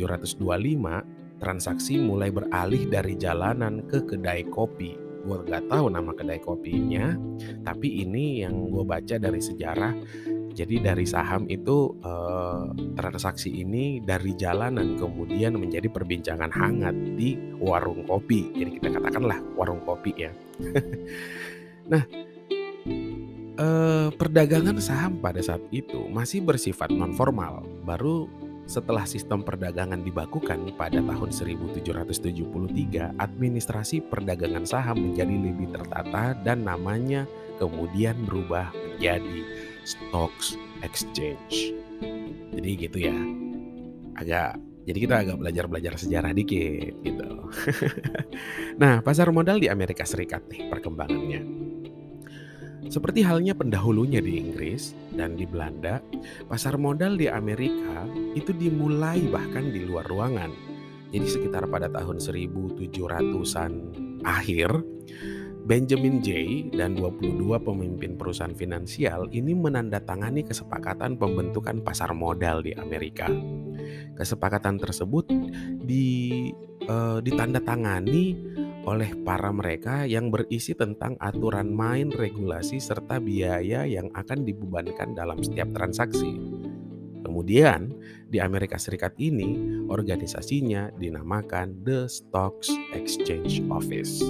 transaksi 1.37 2.01
mulai 2.01 2.33
beralih 2.33 2.89
dari 2.89 3.13
jalanan 3.13 3.85
ke 3.85 4.01
kedai 4.07 4.47
kopi 4.49 5.05
gue 5.27 5.43
gak 5.43 5.67
tahu 5.67 5.91
nama 5.91 6.15
kedai 6.15 6.39
kopinya 6.39 7.11
tapi 7.59 7.99
ini 8.07 8.47
yang 8.47 8.71
gue 8.71 8.87
baca 8.87 9.19
dari 9.19 9.43
sejarah 9.43 9.91
jadi 10.57 10.81
dari 10.81 11.05
saham 11.05 11.45
itu 11.45 11.93
eh, 12.01 12.65
transaksi 12.97 13.61
ini 13.61 14.01
dari 14.01 14.33
jalanan 14.33 14.97
kemudian 14.97 15.53
menjadi 15.53 15.85
perbincangan 15.85 16.49
hangat 16.49 16.97
di 17.13 17.37
warung 17.61 18.01
kopi. 18.09 18.57
Jadi 18.57 18.81
kita 18.81 18.89
katakanlah 18.89 19.37
warung 19.53 19.85
kopi 19.85 20.17
ya. 20.17 20.33
nah, 21.93 22.01
eh, 23.61 24.07
perdagangan 24.17 24.81
saham 24.81 25.21
pada 25.21 25.45
saat 25.45 25.61
itu 25.69 26.09
masih 26.09 26.41
bersifat 26.41 26.89
non 26.89 27.13
formal. 27.13 27.61
Baru 27.85 28.25
setelah 28.67 29.07
sistem 29.07 29.41
perdagangan 29.47 30.03
dibakukan 30.03 30.75
pada 30.75 30.99
tahun 30.99 31.29
1773, 31.31 33.15
administrasi 33.15 34.03
perdagangan 34.11 34.67
saham 34.67 35.07
menjadi 35.07 35.31
lebih 35.31 35.71
tertata 35.71 36.35
dan 36.43 36.67
namanya 36.67 37.23
kemudian 37.57 38.19
berubah 38.27 38.69
menjadi 38.75 39.39
Stocks 39.87 40.59
Exchange. 40.83 41.71
Jadi 42.51 42.69
gitu 42.75 42.97
ya. 43.07 43.17
Agak 44.19 44.59
jadi 44.87 44.97
kita 45.03 45.15
agak 45.19 45.37
belajar-belajar 45.43 45.99
sejarah 45.99 46.31
dikit 46.31 46.95
gitu. 47.03 47.29
nah, 48.81 49.03
pasar 49.03 49.31
modal 49.35 49.59
di 49.59 49.67
Amerika 49.67 50.07
Serikat 50.07 50.47
nih 50.47 50.71
perkembangannya. 50.71 51.41
Seperti 52.85 53.25
halnya 53.25 53.57
pendahulunya 53.57 54.21
di 54.21 54.37
Inggris 54.37 54.93
dan 55.17 55.33
di 55.33 55.49
Belanda, 55.49 55.97
pasar 56.45 56.77
modal 56.77 57.17
di 57.17 57.25
Amerika 57.25 58.05
itu 58.37 58.53
dimulai 58.53 59.25
bahkan 59.33 59.73
di 59.73 59.81
luar 59.81 60.05
ruangan. 60.05 60.53
Jadi 61.09 61.25
sekitar 61.25 61.65
pada 61.65 61.89
tahun 61.89 62.21
1700-an 62.21 63.71
akhir, 64.21 64.69
Benjamin 65.67 66.23
J. 66.23 66.31
dan 66.79 66.95
22 66.95 67.43
pemimpin 67.59 68.15
perusahaan 68.15 68.55
finansial 68.55 69.27
ini 69.35 69.51
menandatangani 69.51 70.47
kesepakatan 70.47 71.19
pembentukan 71.19 71.83
pasar 71.83 72.15
modal 72.15 72.63
di 72.63 72.71
Amerika. 72.71 73.27
Kesepakatan 74.15 74.79
tersebut 74.79 75.27
di, 75.83 76.47
uh, 76.87 77.19
ditandatangani 77.19 78.25
oleh 78.87 79.11
para 79.27 79.51
mereka 79.51 80.07
yang 80.07 80.31
berisi 80.31 80.71
tentang 80.71 81.19
aturan 81.19 81.75
main, 81.75 82.07
regulasi, 82.07 82.79
serta 82.79 83.19
biaya 83.19 83.83
yang 83.83 84.07
akan 84.15 84.47
dibebankan 84.47 85.11
dalam 85.11 85.43
setiap 85.43 85.67
transaksi. 85.75 86.39
Kemudian, 87.19 87.91
di 88.31 88.39
Amerika 88.39 88.79
Serikat 88.79 89.19
ini, 89.19 89.83
organisasinya 89.91 90.95
dinamakan 90.95 91.83
The 91.83 92.07
Stocks 92.07 92.71
Exchange 92.95 93.59
Office. 93.67 94.23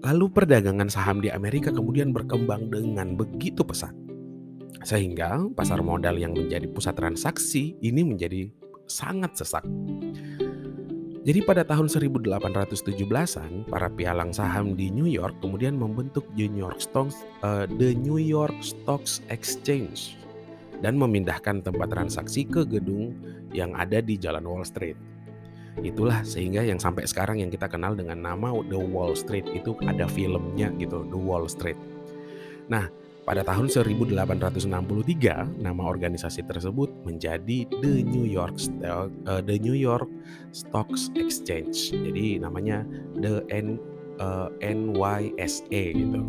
Lalu 0.00 0.26
perdagangan 0.32 0.88
saham 0.88 1.20
di 1.20 1.28
Amerika 1.28 1.68
kemudian 1.68 2.16
berkembang 2.16 2.72
dengan 2.72 3.12
begitu 3.12 3.60
pesat. 3.60 3.92
Sehingga 4.86 5.44
pasar 5.52 5.84
modal 5.84 6.16
yang 6.16 6.32
menjadi 6.32 6.64
pusat 6.72 6.96
transaksi 6.96 7.76
ini 7.84 8.06
menjadi 8.06 8.48
sangat 8.88 9.36
sesak. 9.36 9.66
Jadi 11.26 11.42
pada 11.42 11.66
tahun 11.66 11.90
1817-an, 11.90 13.66
para 13.66 13.90
pialang 13.90 14.30
saham 14.30 14.78
di 14.78 14.94
New 14.94 15.10
York 15.10 15.42
kemudian 15.42 15.74
membentuk 15.74 16.22
The 16.38 16.46
New 16.46 16.62
York 16.62 16.78
Stocks, 16.78 17.26
uh, 17.42 17.66
The 17.66 17.98
New 17.98 18.22
York 18.22 18.54
Stocks 18.62 19.18
Exchange 19.26 20.14
dan 20.86 20.94
memindahkan 20.94 21.66
tempat 21.66 21.90
transaksi 21.90 22.46
ke 22.46 22.62
gedung 22.62 23.18
yang 23.50 23.74
ada 23.74 23.98
di 23.98 24.14
Jalan 24.14 24.46
Wall 24.46 24.62
Street. 24.62 24.94
Itulah 25.82 26.22
sehingga 26.22 26.62
yang 26.62 26.78
sampai 26.78 27.10
sekarang 27.10 27.42
yang 27.42 27.50
kita 27.50 27.66
kenal 27.66 27.98
dengan 27.98 28.22
nama 28.22 28.54
The 28.62 28.78
Wall 28.78 29.18
Street 29.18 29.50
itu 29.50 29.74
ada 29.82 30.06
filmnya 30.06 30.70
gitu, 30.78 31.10
The 31.10 31.18
Wall 31.18 31.50
Street. 31.50 31.76
Nah, 32.70 32.86
pada 33.26 33.42
tahun 33.42 33.66
1863 33.66 34.70
nama 35.58 35.82
organisasi 35.82 36.46
tersebut 36.46 36.94
menjadi 37.02 37.66
The 37.82 38.06
New 38.06 38.22
York 38.22 38.54
Stock, 38.54 39.10
uh, 39.26 39.42
The 39.42 39.58
New 39.58 39.74
York 39.74 40.06
Stocks 40.54 41.10
Exchange. 41.18 41.90
Jadi 41.90 42.38
namanya 42.38 42.86
The 43.18 43.42
N 43.50 43.82
uh, 44.22 44.54
NYSE 44.62 45.82
gitu. 45.98 46.22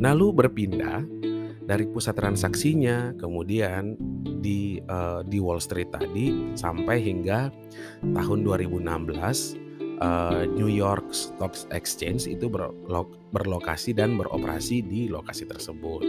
Lalu 0.00 0.26
berpindah 0.32 1.04
dari 1.68 1.84
pusat 1.84 2.16
transaksinya 2.16 3.12
kemudian 3.20 3.94
di 4.40 4.80
uh, 4.88 5.20
di 5.20 5.36
Wall 5.36 5.60
Street 5.60 5.92
tadi 5.92 6.56
sampai 6.56 7.04
hingga 7.04 7.52
tahun 8.16 8.40
2016 8.40 9.71
uh, 10.02 10.42
New 10.50 10.68
York 10.68 11.14
Stock 11.14 11.54
Exchange 11.70 12.26
itu 12.26 12.50
berlok 12.50 13.14
berlokasi 13.30 13.94
dan 13.94 14.18
beroperasi 14.18 14.82
di 14.82 15.06
lokasi 15.06 15.46
tersebut. 15.46 16.02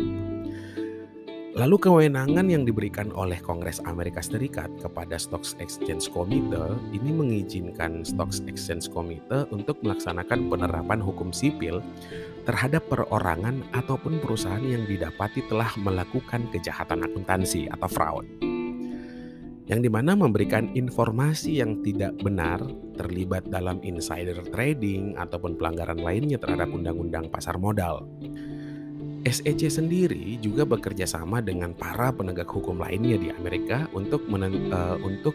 Lalu 1.54 1.78
kewenangan 1.78 2.50
yang 2.50 2.66
diberikan 2.66 3.14
oleh 3.14 3.38
Kongres 3.38 3.78
Amerika 3.86 4.26
Serikat 4.26 4.74
kepada 4.82 5.22
Stocks 5.22 5.54
Exchange 5.62 6.10
Committee 6.10 6.74
ini 6.98 7.14
mengizinkan 7.14 8.02
Stocks 8.02 8.42
Exchange 8.50 8.90
Committee 8.90 9.46
untuk 9.54 9.78
melaksanakan 9.86 10.50
penerapan 10.50 10.98
hukum 10.98 11.30
sipil 11.30 11.78
terhadap 12.50 12.90
perorangan 12.90 13.62
ataupun 13.70 14.18
perusahaan 14.18 14.66
yang 14.66 14.90
didapati 14.90 15.46
telah 15.46 15.70
melakukan 15.78 16.50
kejahatan 16.50 17.06
akuntansi 17.06 17.70
atau 17.70 17.86
fraud. 17.86 18.53
Yang 19.64 19.80
di 19.88 19.90
mana 19.90 20.12
memberikan 20.14 20.68
informasi 20.76 21.64
yang 21.64 21.80
tidak 21.80 22.20
benar 22.20 22.60
terlibat 23.00 23.48
dalam 23.48 23.80
insider 23.80 24.36
trading 24.52 25.16
ataupun 25.16 25.56
pelanggaran 25.56 26.04
lainnya 26.04 26.36
terhadap 26.36 26.68
undang-undang 26.68 27.32
pasar 27.32 27.56
modal. 27.56 28.04
SEC 29.24 29.72
sendiri 29.72 30.36
juga 30.44 30.68
bekerja 30.68 31.08
sama 31.08 31.40
dengan 31.40 31.72
para 31.72 32.12
penegak 32.12 32.52
hukum 32.52 32.76
lainnya 32.76 33.16
di 33.16 33.32
Amerika 33.32 33.88
untuk 33.96 34.28
menen, 34.28 34.68
uh, 34.68 35.00
untuk 35.00 35.32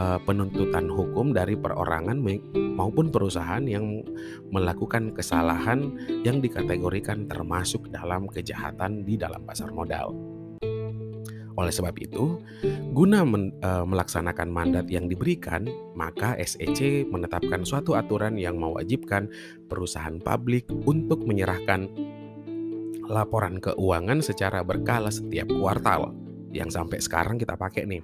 uh, 0.00 0.16
penuntutan 0.24 0.88
hukum 0.88 1.36
dari 1.36 1.52
perorangan 1.52 2.16
maupun 2.56 3.12
perusahaan 3.12 3.60
yang 3.60 4.00
melakukan 4.48 5.12
kesalahan 5.12 5.92
yang 6.24 6.40
dikategorikan 6.40 7.28
termasuk 7.28 7.92
dalam 7.92 8.24
kejahatan 8.24 9.04
di 9.04 9.20
dalam 9.20 9.44
pasar 9.44 9.68
modal. 9.68 10.39
Oleh 11.58 11.74
sebab 11.74 11.94
itu, 11.98 12.38
guna 12.94 13.26
men, 13.26 13.50
uh, 13.64 13.82
melaksanakan 13.82 14.48
mandat 14.50 14.86
yang 14.86 15.10
diberikan, 15.10 15.66
maka 15.98 16.38
SEC 16.38 17.08
menetapkan 17.10 17.66
suatu 17.66 17.98
aturan 17.98 18.38
yang 18.38 18.58
mewajibkan 18.58 19.26
perusahaan 19.66 20.18
publik 20.22 20.70
untuk 20.86 21.26
menyerahkan 21.26 21.90
laporan 23.10 23.58
keuangan 23.58 24.22
secara 24.22 24.62
berkala 24.62 25.10
setiap 25.10 25.50
kuartal 25.50 26.14
yang 26.54 26.70
sampai 26.70 27.02
sekarang 27.02 27.38
kita 27.38 27.58
pakai 27.58 27.86
nih. 27.86 28.02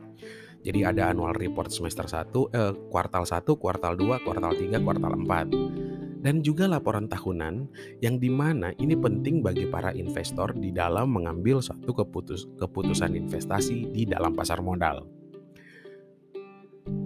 Jadi 0.66 0.82
ada 0.82 1.14
annual 1.14 1.30
report 1.38 1.70
semester 1.70 2.11
1, 2.11 2.50
eh, 2.50 2.74
kuartal 2.90 3.22
1, 3.22 3.54
kuartal 3.54 3.94
2, 3.94 4.18
kuartal 4.26 4.50
3, 4.59 4.82
kuartal 4.82 5.14
4. 5.14 5.86
Dan 6.27 6.43
juga 6.43 6.67
laporan 6.67 7.07
tahunan 7.07 7.71
yang 8.03 8.19
di 8.19 8.27
mana 8.27 8.75
ini 8.83 8.99
penting 8.99 9.47
bagi 9.47 9.71
para 9.71 9.95
investor 9.95 10.59
di 10.59 10.75
dalam 10.75 11.15
mengambil 11.15 11.62
suatu 11.62 11.95
keputus, 11.95 12.51
keputusan 12.59 13.15
investasi 13.15 13.95
di 13.95 14.03
dalam 14.11 14.35
pasar 14.35 14.59
modal. 14.59 15.07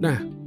Nah, 0.01 0.41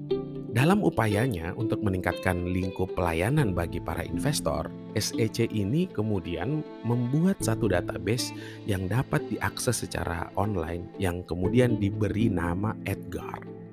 Dalam 0.54 0.86
upayanya 0.86 1.50
untuk 1.58 1.82
meningkatkan 1.82 2.46
lingkup 2.46 2.94
pelayanan 2.94 3.58
bagi 3.58 3.82
para 3.82 4.06
investor, 4.06 4.70
SEC 4.94 5.50
ini 5.50 5.90
kemudian 5.90 6.62
membuat 6.86 7.42
satu 7.42 7.66
database 7.66 8.30
yang 8.62 8.86
dapat 8.86 9.18
diakses 9.34 9.82
secara 9.82 10.30
online 10.38 10.86
yang 11.02 11.26
kemudian 11.26 11.82
diberi 11.82 12.30
nama 12.30 12.70
EDGAR. 12.86 13.63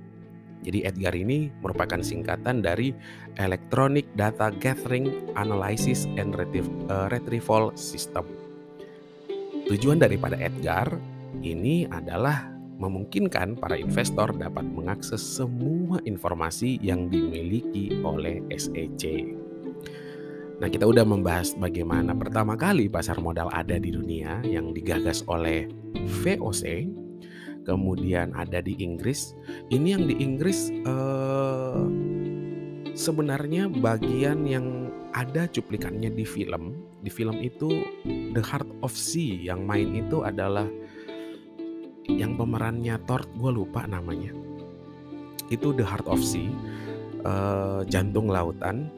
Jadi 0.62 0.86
EDGAR 0.86 1.16
ini 1.18 1.50
merupakan 1.62 2.00
singkatan 2.02 2.62
dari 2.62 2.94
Electronic 3.42 4.06
Data 4.14 4.54
Gathering, 4.54 5.34
Analysis 5.34 6.06
and 6.18 6.38
eh, 6.38 6.66
Retrieval 7.10 7.74
System. 7.74 8.26
Tujuan 9.66 9.98
daripada 9.98 10.38
EDGAR 10.38 11.00
ini 11.42 11.88
adalah 11.90 12.52
memungkinkan 12.82 13.62
para 13.62 13.78
investor 13.78 14.34
dapat 14.34 14.66
mengakses 14.66 15.22
semua 15.22 16.02
informasi 16.04 16.82
yang 16.82 17.08
dimiliki 17.14 17.94
oleh 18.02 18.42
SEC. 18.58 19.38
Nah, 20.62 20.70
kita 20.70 20.86
udah 20.86 21.06
membahas 21.06 21.58
bagaimana 21.58 22.14
pertama 22.14 22.54
kali 22.54 22.86
pasar 22.86 23.18
modal 23.18 23.50
ada 23.50 23.78
di 23.82 23.94
dunia 23.94 24.42
yang 24.46 24.74
digagas 24.74 25.26
oleh 25.26 25.66
VOC, 26.22 26.86
kemudian 27.64 28.34
ada 28.38 28.60
di 28.60 28.78
Inggris. 28.80 29.34
Ini 29.70 29.88
yang 29.98 30.04
di 30.10 30.16
Inggris 30.20 30.70
eh, 30.72 31.84
sebenarnya 32.94 33.70
bagian 33.70 34.46
yang 34.46 34.90
ada 35.12 35.48
cuplikannya 35.50 36.14
di 36.14 36.24
film. 36.24 36.78
Di 37.02 37.10
film 37.10 37.42
itu 37.42 37.70
The 38.06 38.42
Heart 38.46 38.86
of 38.86 38.94
Sea 38.94 39.42
yang 39.42 39.66
main 39.66 39.94
itu 39.98 40.22
adalah 40.22 40.70
yang 42.10 42.36
pemerannya 42.36 42.98
Thor 43.06 43.24
gue 43.38 43.52
lupa 43.52 43.86
namanya 43.86 44.34
itu 45.52 45.76
The 45.76 45.86
Heart 45.86 46.08
of 46.08 46.22
Sea 46.24 46.50
uh, 47.28 47.82
jantung 47.86 48.32
lautan 48.32 48.90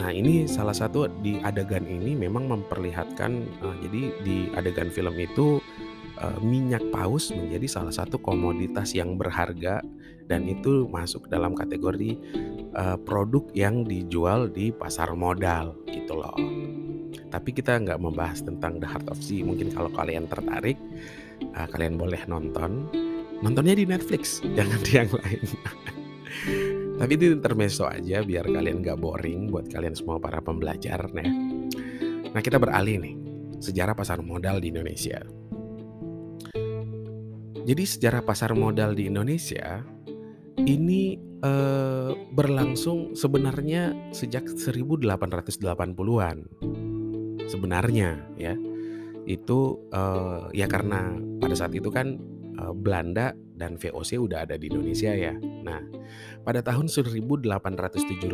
nah 0.00 0.08
ini 0.08 0.48
salah 0.48 0.72
satu 0.72 1.12
di 1.20 1.36
adegan 1.44 1.84
ini 1.84 2.16
memang 2.16 2.48
memperlihatkan 2.48 3.32
uh, 3.60 3.76
jadi 3.84 4.02
di 4.24 4.36
adegan 4.56 4.88
film 4.88 5.12
itu 5.20 5.60
minyak 6.44 6.84
paus 6.92 7.32
menjadi 7.32 7.80
salah 7.80 7.94
satu 7.94 8.20
komoditas 8.20 8.92
yang 8.92 9.16
berharga 9.16 9.80
dan 10.28 10.46
itu 10.46 10.86
masuk 10.86 11.26
dalam 11.32 11.56
kategori 11.56 12.20
uh, 12.76 13.00
produk 13.02 13.42
yang 13.56 13.82
dijual 13.88 14.46
di 14.52 14.70
pasar 14.70 15.16
modal 15.16 15.74
gitu 15.88 16.14
loh 16.14 16.36
tapi 17.30 17.54
kita 17.54 17.78
nggak 17.78 18.02
membahas 18.02 18.42
tentang 18.42 18.82
The 18.82 18.88
Heart 18.90 19.06
of 19.14 19.18
Sea 19.22 19.46
mungkin 19.46 19.70
kalau 19.70 19.88
kalian 19.94 20.26
tertarik 20.26 20.76
uh, 21.54 21.68
kalian 21.70 21.96
boleh 21.96 22.20
nonton. 22.26 22.90
Nontonnya 23.40 23.72
di 23.72 23.88
Netflix, 23.88 24.42
jangan 24.58 24.80
di 24.84 24.92
yang 24.92 25.10
lain. 25.10 25.42
Tapi 27.00 27.12
itu 27.16 27.32
intermezzo 27.32 27.88
aja 27.88 28.20
biar 28.20 28.44
kalian 28.44 28.84
gak 28.84 29.00
boring 29.00 29.48
buat 29.48 29.72
kalian 29.72 29.96
semua 29.96 30.20
para 30.20 30.44
pembelajar. 30.44 31.08
Nah 31.16 32.42
kita 32.44 32.60
beralih 32.60 33.00
nih, 33.00 33.14
sejarah 33.56 33.96
pasar 33.96 34.20
modal 34.20 34.60
di 34.60 34.68
Indonesia. 34.68 35.24
Jadi 37.64 37.84
sejarah 37.84 38.24
pasar 38.24 38.56
modal 38.56 38.96
di 38.96 39.06
Indonesia 39.08 39.84
ini 40.60 41.16
eh, 41.40 42.12
berlangsung 42.32 43.12
sebenarnya 43.16 44.12
sejak 44.12 44.48
1880-an. 44.48 46.38
Sebenarnya 47.50 48.22
ya 48.38 48.54
itu 49.30 49.78
uh, 49.94 50.50
ya 50.50 50.66
karena 50.66 51.14
pada 51.38 51.54
saat 51.54 51.70
itu 51.70 51.86
kan 51.92 52.18
uh, 52.58 52.74
Belanda 52.74 53.30
dan 53.54 53.76
VOC 53.76 54.16
udah 54.16 54.48
ada 54.48 54.56
di 54.56 54.72
Indonesia 54.72 55.12
ya. 55.12 55.36
Nah, 55.38 55.84
pada 56.42 56.64
tahun 56.64 56.88
1878 56.88 58.32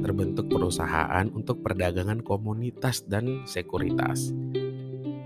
terbentuk 0.00 0.46
perusahaan 0.48 1.26
untuk 1.34 1.60
perdagangan 1.60 2.22
komunitas 2.22 3.02
dan 3.04 3.42
sekuritas, 3.44 4.30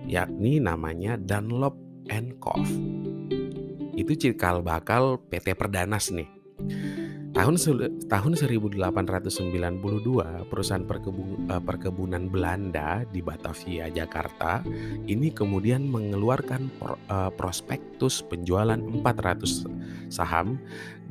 yakni 0.08 0.58
namanya 0.58 1.20
Dunlop 1.20 1.76
and 2.08 2.40
Co. 2.40 2.56
Itu 3.96 4.12
cikal 4.12 4.60
bakal 4.60 5.16
PT 5.32 5.56
Perdanas 5.56 6.12
nih. 6.12 6.28
Tahun 7.36 7.52
tahun 8.08 8.32
1892 8.32 10.48
perusahaan 10.48 10.86
perkebun, 10.88 11.52
uh, 11.52 11.60
perkebunan 11.60 12.32
Belanda 12.32 13.04
di 13.12 13.20
Batavia, 13.20 13.92
Jakarta 13.92 14.64
ini 15.04 15.28
kemudian 15.28 15.84
mengeluarkan 15.84 16.72
uh, 16.80 17.28
prospektus 17.36 18.24
penjualan 18.24 18.80
400 18.80 19.68
saham 20.08 20.56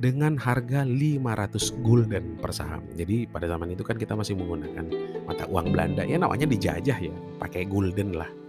dengan 0.01 0.33
harga 0.41 0.81
500 0.81 1.85
gulden 1.85 2.41
per 2.41 2.57
saham. 2.57 2.81
Jadi 2.97 3.29
pada 3.29 3.45
zaman 3.45 3.77
itu 3.77 3.85
kan 3.85 3.93
kita 3.93 4.17
masih 4.17 4.33
menggunakan 4.33 4.89
mata 5.29 5.45
uang 5.45 5.77
Belanda 5.77 6.09
ya 6.09 6.17
namanya 6.17 6.49
dijajah 6.49 7.05
ya, 7.05 7.13
pakai 7.37 7.69
gulden 7.69 8.17
lah. 8.17 8.44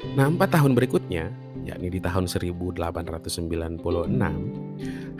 Nah, 0.00 0.26
empat 0.32 0.56
tahun 0.56 0.72
berikutnya, 0.72 1.28
yakni 1.68 1.92
di 1.92 2.00
tahun 2.00 2.24
1896, 2.24 3.84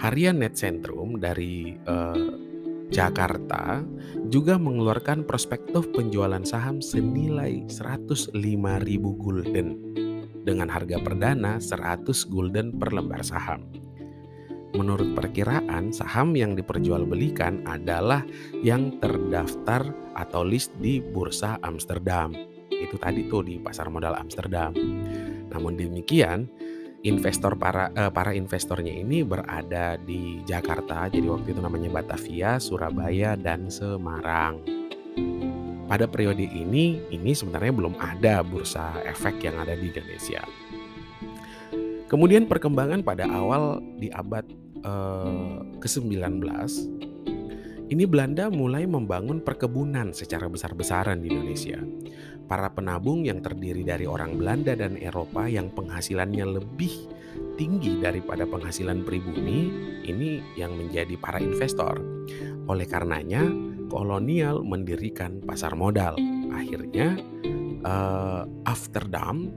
Harian 0.01 0.37
Net 0.41 0.57
Centrum 0.57 1.21
dari 1.21 1.77
uh, 1.85 2.49
Jakarta 2.89 3.85
juga 4.33 4.57
mengeluarkan 4.57 5.29
prospektus 5.29 5.85
penjualan 5.93 6.43
saham 6.43 6.81
senilai 6.81 7.63
105.000 7.69 8.35
gulden 9.21 9.69
dengan 10.43 10.73
harga 10.73 10.97
perdana 10.99 11.61
100 11.61 12.11
gulden 12.33 12.73
per 12.75 12.97
lembar 12.97 13.21
saham. 13.21 13.69
Menurut 14.75 15.13
perkiraan, 15.13 15.93
saham 15.93 16.33
yang 16.33 16.57
diperjualbelikan 16.57 17.69
adalah 17.69 18.25
yang 18.65 18.97
terdaftar 19.03 19.93
atau 20.17 20.43
list 20.47 20.73
di 20.81 21.03
Bursa 21.03 21.59
Amsterdam 21.61 22.50
itu 22.81 22.97
tadi 22.97 23.29
tuh 23.29 23.45
di 23.45 23.61
pasar 23.61 23.93
modal 23.93 24.17
Amsterdam. 24.17 24.73
Namun 25.53 25.77
demikian, 25.77 26.49
investor 27.05 27.57
para 27.61 27.93
uh, 27.93 28.13
para 28.13 28.33
investornya 28.33 28.93
ini 28.93 29.21
berada 29.21 30.01
di 30.01 30.41
Jakarta, 30.49 31.09
jadi 31.13 31.29
waktu 31.29 31.53
itu 31.53 31.61
namanya 31.61 31.93
Batavia, 32.01 32.57
Surabaya 32.57 33.37
dan 33.37 33.69
Semarang. 33.69 34.65
Pada 35.91 36.07
periode 36.07 36.47
ini, 36.47 37.03
ini 37.11 37.35
sebenarnya 37.35 37.75
belum 37.75 37.95
ada 37.99 38.47
bursa 38.47 38.95
efek 39.05 39.43
yang 39.43 39.59
ada 39.59 39.75
di 39.75 39.91
Indonesia. 39.91 40.39
Kemudian 42.07 42.47
perkembangan 42.47 43.03
pada 43.03 43.27
awal 43.27 43.83
di 43.99 44.07
abad 44.11 44.47
eh, 44.83 45.59
ke-19 45.83 46.47
ini 47.91 48.07
Belanda 48.07 48.47
mulai 48.55 48.87
membangun 48.87 49.43
perkebunan 49.43 50.15
secara 50.15 50.47
besar-besaran 50.47 51.19
di 51.19 51.35
Indonesia. 51.35 51.83
Para 52.51 52.67
penabung 52.75 53.23
yang 53.23 53.39
terdiri 53.39 53.87
dari 53.87 54.11
orang 54.11 54.35
Belanda 54.35 54.75
dan 54.75 54.99
Eropa 54.99 55.47
yang 55.47 55.71
penghasilannya 55.71 56.59
lebih 56.59 57.07
tinggi 57.55 58.03
daripada 58.03 58.43
penghasilan 58.43 59.07
pribumi, 59.07 59.71
ini 60.03 60.43
yang 60.59 60.75
menjadi 60.75 61.15
para 61.15 61.39
investor. 61.39 62.03
Oleh 62.67 62.91
karenanya, 62.91 63.47
kolonial 63.87 64.67
mendirikan 64.67 65.39
pasar 65.47 65.79
modal. 65.79 66.19
Akhirnya, 66.51 67.15
uh, 67.87 68.43
Amsterdam 68.67 69.55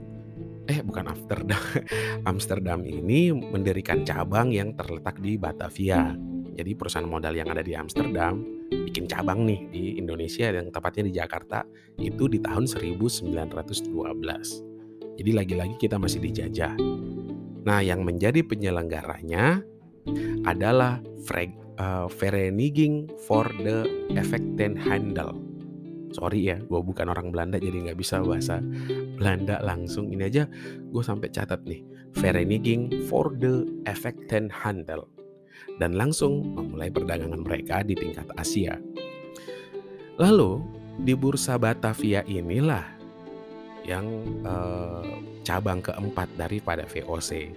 eh 0.64 0.80
bukan 0.80 1.10
Amsterdam, 1.10 1.60
Amsterdam 2.30 2.80
ini 2.86 3.34
mendirikan 3.34 4.06
cabang 4.06 4.54
yang 4.54 4.72
terletak 4.78 5.18
di 5.18 5.34
Batavia 5.34 6.14
jadi 6.54 6.70
perusahaan 6.78 7.04
modal 7.04 7.34
yang 7.34 7.50
ada 7.50 7.60
di 7.60 7.74
Amsterdam 7.74 8.40
bikin 8.94 9.10
cabang 9.10 9.42
nih 9.42 9.58
di 9.74 9.98
Indonesia 9.98 10.54
yang 10.54 10.70
tepatnya 10.70 11.10
di 11.10 11.12
Jakarta 11.18 11.66
itu 11.98 12.30
di 12.30 12.38
tahun 12.38 12.70
1912. 12.70 13.90
Jadi 15.18 15.30
lagi-lagi 15.34 15.74
kita 15.82 15.98
masih 15.98 16.22
dijajah. 16.22 16.78
Nah, 17.66 17.82
yang 17.82 18.06
menjadi 18.06 18.46
penyelenggaranya 18.46 19.66
adalah 20.46 21.02
Freg, 21.26 21.58
uh, 21.82 22.06
Vereniging 22.06 23.10
for 23.26 23.50
the 23.66 23.82
Effecten 24.14 24.78
Handel. 24.78 25.42
Sorry 26.14 26.54
ya, 26.54 26.62
gue 26.62 26.78
bukan 26.78 27.10
orang 27.10 27.34
Belanda 27.34 27.58
jadi 27.58 27.90
nggak 27.90 27.98
bisa 27.98 28.22
bahasa 28.22 28.62
Belanda 29.18 29.58
langsung. 29.58 30.06
Ini 30.14 30.30
aja 30.30 30.46
gue 30.86 31.02
sampai 31.02 31.34
catat 31.34 31.66
nih. 31.66 31.82
Vereniging 32.14 33.10
for 33.10 33.34
the 33.42 33.66
Effecten 33.90 34.46
Handel 34.54 35.10
dan 35.78 35.98
langsung 35.98 36.54
memulai 36.54 36.90
perdagangan 36.90 37.42
mereka 37.42 37.82
di 37.82 37.98
tingkat 37.98 38.26
Asia. 38.38 38.78
Lalu 40.18 40.62
di 41.02 41.14
bursa 41.18 41.58
Batavia 41.58 42.22
inilah 42.26 42.86
yang 43.84 44.06
eh, 44.46 45.10
cabang 45.44 45.84
keempat 45.84 46.30
daripada 46.38 46.86
VOC. 46.88 47.52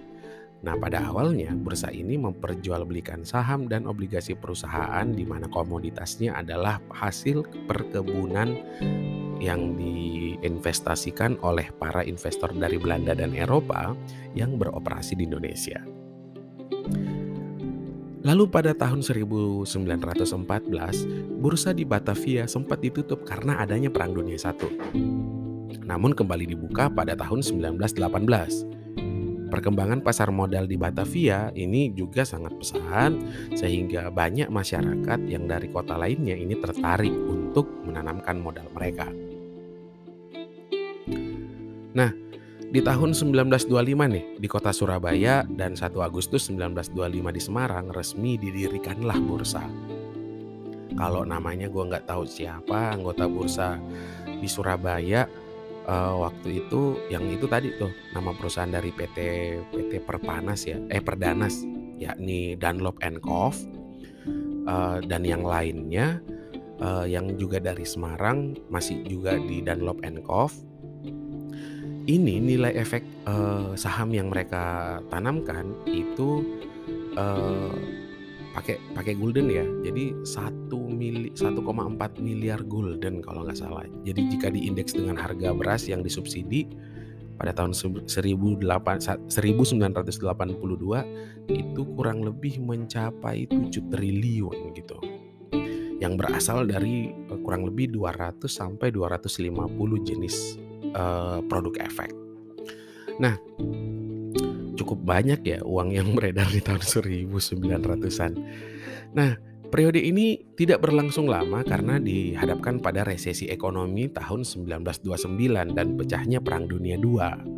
Nah, 0.58 0.74
pada 0.74 1.06
awalnya 1.06 1.54
bursa 1.54 1.94
ini 1.94 2.18
memperjualbelikan 2.18 3.22
saham 3.22 3.70
dan 3.70 3.86
obligasi 3.86 4.34
perusahaan 4.34 5.06
di 5.06 5.22
mana 5.22 5.46
komoditasnya 5.46 6.34
adalah 6.34 6.82
hasil 6.90 7.46
perkebunan 7.70 8.58
yang 9.38 9.78
diinvestasikan 9.78 11.38
oleh 11.46 11.70
para 11.78 12.02
investor 12.02 12.50
dari 12.58 12.74
Belanda 12.74 13.14
dan 13.14 13.38
Eropa 13.38 13.94
yang 14.34 14.58
beroperasi 14.58 15.14
di 15.14 15.30
Indonesia. 15.30 15.78
Lalu 18.28 18.44
pada 18.52 18.76
tahun 18.76 19.00
1914, 19.00 19.64
bursa 21.40 21.72
di 21.72 21.88
Batavia 21.88 22.44
sempat 22.44 22.84
ditutup 22.84 23.24
karena 23.24 23.56
adanya 23.56 23.88
Perang 23.88 24.12
Dunia 24.12 24.36
I. 24.36 24.52
Namun 25.88 26.12
kembali 26.12 26.44
dibuka 26.44 26.92
pada 26.92 27.16
tahun 27.16 27.40
1918. 27.40 29.48
Perkembangan 29.48 30.04
pasar 30.04 30.28
modal 30.28 30.68
di 30.68 30.76
Batavia 30.76 31.48
ini 31.56 31.88
juga 31.96 32.20
sangat 32.20 32.52
pesat 32.60 33.16
sehingga 33.56 34.12
banyak 34.12 34.52
masyarakat 34.52 35.24
yang 35.24 35.48
dari 35.48 35.72
kota 35.72 35.96
lainnya 35.96 36.36
ini 36.36 36.52
tertarik 36.60 37.16
untuk 37.32 37.64
menanamkan 37.88 38.44
modal 38.44 38.68
mereka. 38.76 39.08
Nah, 41.96 42.27
di 42.68 42.84
tahun 42.84 43.16
1925 43.16 43.72
nih 43.96 44.24
di 44.36 44.48
kota 44.48 44.76
Surabaya 44.76 45.40
dan 45.48 45.72
1 45.72 45.88
Agustus 46.04 46.52
1925 46.52 46.92
di 47.32 47.40
Semarang 47.40 47.88
resmi 47.88 48.36
didirikanlah 48.36 49.16
bursa. 49.24 49.64
Kalau 50.92 51.24
namanya 51.24 51.72
gue 51.72 51.84
nggak 51.88 52.04
tahu 52.04 52.28
siapa 52.28 52.92
anggota 52.92 53.24
bursa 53.24 53.80
di 54.28 54.44
Surabaya 54.44 55.24
uh, 55.88 56.28
waktu 56.28 56.60
itu 56.66 57.00
yang 57.08 57.24
itu 57.32 57.48
tadi 57.48 57.72
tuh 57.80 57.88
nama 58.12 58.36
perusahaan 58.36 58.68
dari 58.68 58.92
PT 58.92 59.16
PT 59.72 60.04
Perpanas 60.04 60.68
ya 60.68 60.76
eh 60.92 61.00
Perdanas 61.00 61.64
yakni 61.96 62.52
Dunlop 62.60 63.00
and 63.00 63.24
Co. 63.24 63.48
Uh, 64.68 65.00
dan 65.08 65.24
yang 65.24 65.48
lainnya 65.48 66.20
uh, 66.84 67.08
yang 67.08 67.40
juga 67.40 67.56
dari 67.56 67.88
Semarang 67.88 68.52
masih 68.68 69.00
juga 69.08 69.40
di 69.40 69.64
Dunlop 69.64 70.04
and 70.04 70.20
Co 70.20 70.52
ini 72.08 72.40
nilai 72.40 72.72
efek 72.72 73.04
uh, 73.28 73.76
saham 73.76 74.16
yang 74.16 74.32
mereka 74.32 74.96
tanamkan 75.12 75.76
itu 75.84 76.40
uh, 77.20 77.76
pakai 78.56 78.80
pakai 78.96 79.12
golden 79.14 79.52
ya. 79.52 79.68
Jadi 79.84 80.16
1 80.24 80.72
mili 80.88 81.28
1,4 81.36 81.52
miliar 82.18 82.64
golden 82.64 83.20
kalau 83.20 83.44
nggak 83.44 83.60
salah. 83.60 83.84
Jadi 84.08 84.24
jika 84.32 84.48
diindeks 84.48 84.96
dengan 84.96 85.20
harga 85.20 85.52
beras 85.52 85.84
yang 85.84 86.00
disubsidi 86.00 86.64
pada 87.38 87.52
tahun 87.54 87.76
1982 87.76 89.28
itu 91.54 91.82
kurang 91.94 92.18
lebih 92.24 92.58
mencapai 92.58 93.46
7 93.46 93.92
triliun 93.92 94.56
gitu. 94.74 94.98
Yang 95.98 96.12
berasal 96.24 96.64
dari 96.66 97.10
eh, 97.10 97.38
kurang 97.42 97.66
lebih 97.66 97.90
200 97.94 98.46
sampai 98.46 98.94
250 98.94 99.50
jenis 100.06 100.58
uh, 100.94 101.42
produk 101.44 101.74
efek. 101.84 102.10
Nah, 103.18 103.34
cukup 104.78 105.02
banyak 105.02 105.42
ya 105.42 105.58
uang 105.66 105.90
yang 105.90 106.08
beredar 106.16 106.46
di 106.48 106.62
tahun 106.62 106.80
1900-an. 106.80 108.32
Nah, 109.18 109.30
periode 109.68 109.98
ini 109.98 110.38
tidak 110.54 110.86
berlangsung 110.86 111.26
lama 111.26 111.66
karena 111.66 111.98
dihadapkan 111.98 112.78
pada 112.78 113.02
resesi 113.02 113.50
ekonomi 113.50 114.06
tahun 114.08 114.46
1929 114.46 115.74
dan 115.74 115.98
pecahnya 115.98 116.38
Perang 116.38 116.70
Dunia 116.70 116.94
II. 116.94 117.57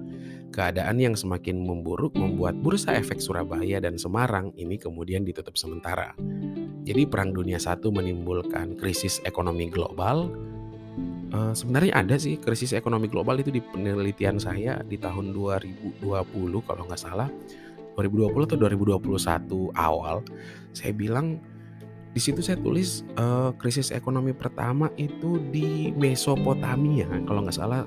Keadaan 0.51 0.99
yang 0.99 1.15
semakin 1.15 1.63
memburuk 1.63 2.19
membuat 2.19 2.59
bursa 2.59 2.99
efek 2.99 3.23
Surabaya 3.23 3.79
dan 3.79 3.95
Semarang 3.95 4.51
ini 4.59 4.75
kemudian 4.77 5.23
ditutup 5.23 5.55
sementara. 5.55 6.15
Jadi 6.83 7.07
Perang 7.07 7.31
Dunia 7.31 7.63
I 7.63 7.89
menimbulkan 7.91 8.75
krisis 8.75 9.23
ekonomi 9.23 9.71
global, 9.71 10.31
Uh, 11.31 11.55
sebenarnya 11.55 11.95
ada 11.95 12.19
sih 12.19 12.43
krisis 12.43 12.75
ekonomi 12.75 13.07
global 13.07 13.39
itu 13.39 13.55
di 13.55 13.63
penelitian 13.63 14.43
saya 14.43 14.83
di 14.83 14.99
tahun 14.99 15.31
2020 15.31 16.03
kalau 16.67 16.83
nggak 16.91 16.99
salah 16.99 17.31
2020 17.95 18.51
atau 18.51 18.59
2021 18.59 19.71
awal 19.79 20.27
saya 20.75 20.91
bilang 20.91 21.39
di 22.11 22.19
situ 22.19 22.43
saya 22.43 22.59
tulis 22.59 23.07
uh, 23.15 23.55
krisis 23.55 23.95
ekonomi 23.95 24.35
pertama 24.35 24.91
itu 24.99 25.39
di 25.55 25.95
Mesopotamia 25.95 27.07
kalau 27.31 27.47
nggak 27.47 27.55
salah 27.55 27.87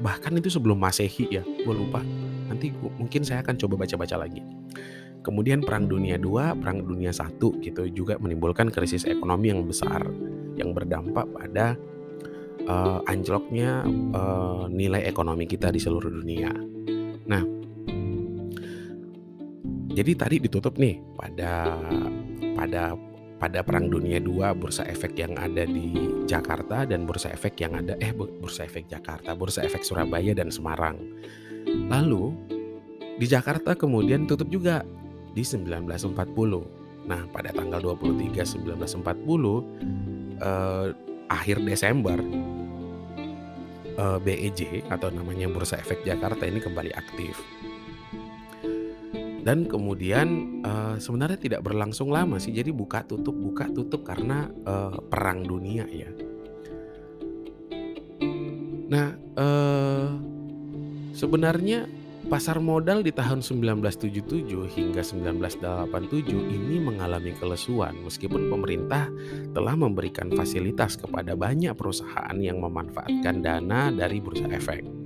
bahkan 0.00 0.36
itu 0.36 0.52
sebelum 0.52 0.76
masehi 0.76 1.28
ya 1.30 1.42
gue 1.42 1.74
lupa. 1.74 2.04
Nanti 2.46 2.70
gua, 2.76 2.92
mungkin 2.96 3.26
saya 3.26 3.42
akan 3.42 3.54
coba 3.58 3.84
baca-baca 3.84 4.16
lagi. 4.20 4.40
Kemudian 5.26 5.64
perang 5.64 5.90
dunia 5.90 6.20
2 6.20 6.62
perang 6.62 6.86
dunia 6.86 7.10
1 7.10 7.40
gitu 7.40 7.82
juga 7.90 8.14
menimbulkan 8.22 8.70
krisis 8.70 9.02
ekonomi 9.08 9.50
yang 9.50 9.66
besar 9.66 10.06
yang 10.54 10.70
berdampak 10.70 11.26
pada 11.34 11.74
uh, 12.70 13.02
anjloknya 13.10 13.82
uh, 14.14 14.70
nilai 14.70 15.02
ekonomi 15.06 15.50
kita 15.50 15.74
di 15.74 15.82
seluruh 15.82 16.10
dunia. 16.10 16.54
Nah, 17.26 17.42
jadi 19.96 20.12
tadi 20.14 20.36
ditutup 20.44 20.78
nih 20.78 21.00
pada 21.18 21.74
pada 22.54 22.94
pada 23.36 23.60
Perang 23.60 23.92
Dunia 23.92 24.16
II 24.16 24.40
bursa 24.56 24.88
efek 24.88 25.12
yang 25.20 25.36
ada 25.36 25.68
di 25.68 25.92
Jakarta 26.24 26.88
dan 26.88 27.04
bursa 27.04 27.28
efek 27.32 27.60
yang 27.60 27.76
ada 27.76 27.92
eh 28.00 28.12
bursa 28.16 28.64
efek 28.64 28.88
Jakarta, 28.88 29.36
bursa 29.36 29.60
efek 29.60 29.84
Surabaya 29.84 30.32
dan 30.32 30.48
Semarang. 30.48 30.96
Lalu 31.66 32.32
di 33.20 33.26
Jakarta 33.28 33.76
kemudian 33.76 34.24
tutup 34.24 34.48
juga 34.48 34.84
di 35.36 35.44
1940. 35.44 36.16
Nah, 37.06 37.22
pada 37.30 37.54
tanggal 37.54 37.78
23 37.78 38.42
1940 38.66 39.04
eh, 40.42 40.88
akhir 41.28 41.56
Desember 41.62 42.18
eh, 43.94 44.18
BEJ 44.20 44.88
atau 44.88 45.12
namanya 45.12 45.46
Bursa 45.52 45.76
Efek 45.78 46.02
Jakarta 46.02 46.48
ini 46.48 46.58
kembali 46.58 46.90
aktif. 46.96 47.36
Dan 49.46 49.70
kemudian 49.70 50.58
uh, 50.66 50.98
sebenarnya 50.98 51.38
tidak 51.38 51.62
berlangsung 51.62 52.10
lama 52.10 52.42
sih, 52.42 52.50
jadi 52.50 52.74
buka 52.74 53.06
tutup 53.06 53.38
buka 53.38 53.70
tutup 53.70 54.02
karena 54.02 54.50
uh, 54.66 54.98
perang 55.06 55.46
dunia 55.46 55.86
ya. 55.86 56.10
Nah, 58.90 59.14
uh, 59.38 60.10
sebenarnya 61.14 61.86
Pasar 62.26 62.58
modal 62.58 63.06
di 63.06 63.14
tahun 63.14 63.38
1977 63.38 64.50
hingga 64.50 64.98
1987 64.98 66.26
ini 66.34 66.82
mengalami 66.82 67.30
kelesuan 67.38 68.02
meskipun 68.02 68.50
pemerintah 68.50 69.06
telah 69.54 69.78
memberikan 69.78 70.34
fasilitas 70.34 70.98
kepada 70.98 71.38
banyak 71.38 71.70
perusahaan 71.78 72.34
yang 72.42 72.58
memanfaatkan 72.58 73.46
dana 73.46 73.94
dari 73.94 74.18
bursa 74.18 74.50
efek. 74.50 75.05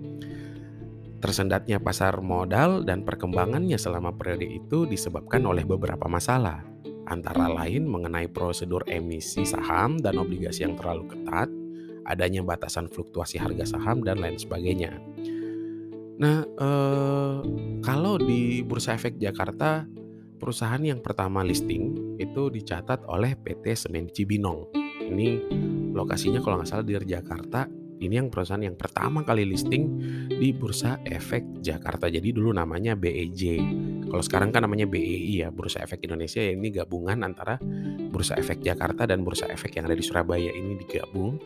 Tersendatnya 1.21 1.77
pasar 1.77 2.25
modal 2.25 2.81
dan 2.81 3.05
perkembangannya 3.05 3.77
selama 3.77 4.17
periode 4.17 4.49
itu 4.49 4.89
disebabkan 4.89 5.45
oleh 5.45 5.69
beberapa 5.69 6.09
masalah, 6.09 6.65
antara 7.05 7.45
lain 7.53 7.85
mengenai 7.85 8.33
prosedur 8.33 8.89
emisi 8.89 9.45
saham 9.45 10.01
dan 10.01 10.17
obligasi 10.17 10.65
yang 10.65 10.81
terlalu 10.81 11.13
ketat, 11.13 11.53
adanya 12.09 12.41
batasan 12.41 12.89
fluktuasi 12.89 13.37
harga 13.37 13.77
saham, 13.77 14.01
dan 14.01 14.17
lain 14.17 14.41
sebagainya. 14.41 14.97
Nah, 16.21 16.45
eh, 16.45 17.37
kalau 17.85 18.17
di 18.17 18.65
Bursa 18.65 18.97
Efek 18.97 19.21
Jakarta, 19.21 19.85
perusahaan 20.41 20.81
yang 20.81 21.05
pertama 21.05 21.45
listing 21.45 22.17
itu 22.17 22.49
dicatat 22.49 23.05
oleh 23.09 23.37
PT 23.37 23.77
Semen 23.77 24.09
Cibinong. 24.09 24.73
Ini 25.05 25.29
lokasinya 25.93 26.41
kalau 26.41 26.61
nggak 26.61 26.69
salah 26.69 26.85
di 26.85 26.97
Jakarta. 26.97 27.80
Ini 28.01 28.17
yang 28.17 28.33
perusahaan 28.33 28.65
yang 28.65 28.81
pertama 28.81 29.21
kali 29.21 29.45
listing 29.45 30.01
di 30.33 30.57
Bursa 30.57 31.05
Efek 31.05 31.61
Jakarta. 31.61 32.09
Jadi 32.09 32.33
dulu 32.33 32.49
namanya 32.49 32.97
BEJ. 32.97 33.61
Kalau 34.09 34.25
sekarang 34.25 34.49
kan 34.51 34.65
namanya 34.65 34.89
BEI 34.89 35.45
ya, 35.45 35.49
Bursa 35.53 35.85
Efek 35.85 36.09
Indonesia. 36.09 36.41
Ini 36.41 36.65
gabungan 36.73 37.21
antara 37.21 37.61
Bursa 38.09 38.41
Efek 38.41 38.65
Jakarta 38.65 39.05
dan 39.05 39.21
Bursa 39.21 39.53
Efek 39.53 39.77
yang 39.77 39.85
ada 39.85 39.95
di 39.95 40.01
Surabaya 40.01 40.49
ini 40.49 40.81
digabung 40.81 41.37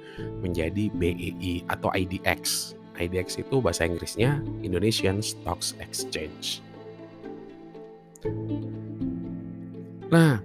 menjadi 0.40 0.94
BEI 0.94 1.66
atau 1.66 1.90
IDX. 1.90 2.72
IDX 3.02 3.42
itu 3.42 3.58
bahasa 3.58 3.82
Inggrisnya 3.82 4.38
Indonesian 4.62 5.18
Stocks 5.18 5.74
Exchange. 5.82 6.62
Nah, 10.14 10.38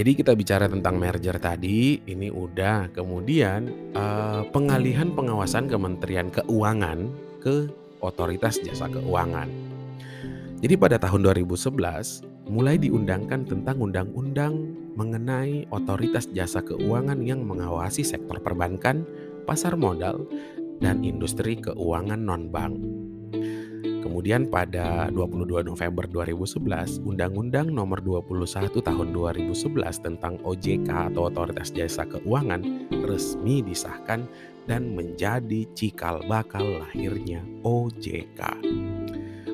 jadi 0.00 0.16
kita 0.16 0.32
bicara 0.32 0.64
tentang 0.64 0.96
merger 0.96 1.36
tadi, 1.36 2.00
ini 2.08 2.32
udah 2.32 2.88
kemudian 2.88 3.92
uh, 3.92 4.48
pengalihan 4.48 5.12
pengawasan 5.12 5.68
Kementerian 5.68 6.32
Keuangan 6.32 7.12
ke 7.44 7.68
Otoritas 8.00 8.56
Jasa 8.64 8.88
Keuangan. 8.88 9.52
Jadi 10.64 10.72
pada 10.80 10.96
tahun 10.96 11.20
2011 11.44 12.48
mulai 12.48 12.80
diundangkan 12.80 13.44
tentang 13.44 13.76
undang-undang 13.76 14.72
mengenai 14.96 15.68
Otoritas 15.68 16.32
Jasa 16.32 16.64
Keuangan 16.64 17.20
yang 17.20 17.44
mengawasi 17.44 18.00
sektor 18.00 18.40
perbankan, 18.40 19.04
pasar 19.44 19.76
modal, 19.76 20.24
dan 20.80 21.04
industri 21.04 21.60
keuangan 21.60 22.24
non-bank. 22.24 22.80
Kemudian 24.00 24.48
pada 24.48 25.12
22 25.12 25.60
November 25.68 26.08
2011, 26.08 27.04
Undang-Undang 27.04 27.68
Nomor 27.68 28.00
21 28.00 28.72
Tahun 28.72 29.08
2011 29.12 29.52
tentang 30.00 30.40
OJK 30.40 31.12
atau 31.12 31.28
Otoritas 31.28 31.68
Jasa 31.68 32.08
Keuangan 32.08 32.88
resmi 33.04 33.60
disahkan 33.60 34.24
dan 34.64 34.96
menjadi 34.96 35.68
cikal 35.76 36.24
bakal 36.24 36.64
lahirnya 36.80 37.44
OJK. 37.60 38.40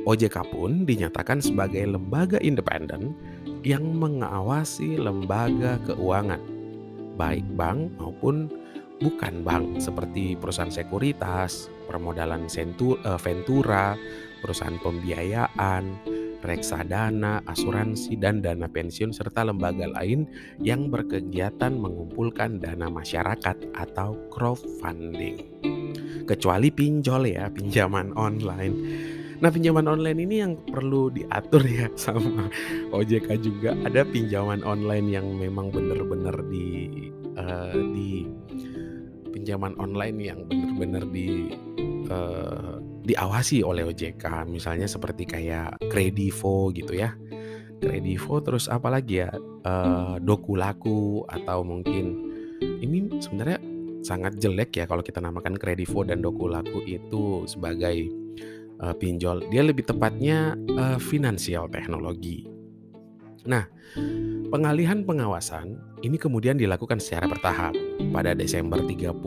OJK 0.06 0.36
pun 0.54 0.86
dinyatakan 0.86 1.42
sebagai 1.42 1.82
lembaga 1.82 2.38
independen 2.38 3.18
yang 3.66 3.82
mengawasi 3.98 4.94
lembaga 4.94 5.82
keuangan, 5.82 6.38
baik 7.18 7.42
bank 7.58 7.90
maupun 7.98 8.46
bukan 9.02 9.42
bank 9.44 9.82
seperti 9.82 10.38
perusahaan 10.38 10.70
sekuritas, 10.70 11.68
permodalan 11.90 12.46
uh, 12.46 13.18
ventura, 13.20 13.98
perusahaan 14.40 14.78
pembiayaan, 14.80 15.84
reksadana, 16.46 17.42
asuransi, 17.48 18.14
dan 18.16 18.40
dana 18.40 18.70
pensiun 18.70 19.10
serta 19.10 19.42
lembaga 19.42 19.90
lain 19.90 20.30
yang 20.62 20.88
berkegiatan 20.88 21.74
mengumpulkan 21.74 22.62
dana 22.62 22.86
masyarakat 22.86 23.56
atau 23.74 24.14
crowdfunding. 24.30 25.42
Kecuali 26.26 26.68
pinjol 26.70 27.22
ya, 27.30 27.50
pinjaman 27.50 28.14
online. 28.14 28.76
Nah, 29.36 29.52
pinjaman 29.52 29.84
online 29.84 30.18
ini 30.24 30.36
yang 30.40 30.56
perlu 30.64 31.12
diatur 31.12 31.60
ya 31.66 31.92
sama 32.08 32.48
OJK 32.94 33.28
juga. 33.42 33.76
Ada 33.84 34.08
pinjaman 34.08 34.64
online 34.64 35.12
yang 35.12 35.26
memang 35.36 35.68
benar-benar 35.68 36.40
di 36.48 36.88
uh, 37.36 37.76
di 37.92 38.24
pinjaman 39.36 39.76
online 39.76 40.18
yang 40.18 40.40
benar-benar 40.48 41.04
di 41.12 41.52
uh, 42.08 42.80
diawasi 43.06 43.62
oleh 43.62 43.86
OJK. 43.86 44.50
Misalnya 44.50 44.90
seperti 44.90 45.24
kayak 45.24 45.78
Kredivo 45.86 46.74
gitu 46.74 46.98
ya. 46.98 47.14
Kredivo 47.78 48.42
terus 48.42 48.66
apa 48.66 48.90
lagi 48.90 49.22
ya? 49.22 49.30
Uh, 49.66 50.18
Dokulaku 50.18 51.26
atau 51.26 51.62
mungkin 51.62 52.34
ini 52.82 53.18
sebenarnya 53.22 53.58
sangat 54.06 54.38
jelek 54.38 54.78
ya 54.78 54.84
kalau 54.86 55.02
kita 55.02 55.22
namakan 55.22 55.58
Kredivo 55.58 56.02
dan 56.02 56.18
Dokulaku 56.18 56.82
itu 56.86 57.46
sebagai 57.46 58.10
uh, 58.82 58.94
pinjol. 58.94 59.46
Dia 59.54 59.62
lebih 59.62 59.86
tepatnya 59.86 60.58
uh, 60.74 60.98
finansial 60.98 61.70
teknologi. 61.70 62.46
Nah, 63.46 63.62
pengalihan 64.50 65.06
pengawasan 65.06 65.78
ini 66.02 66.18
kemudian 66.18 66.58
dilakukan 66.58 66.98
secara 66.98 67.30
bertahap. 67.30 67.78
Pada 68.10 68.34
Desember 68.34 68.82
30 68.82 69.22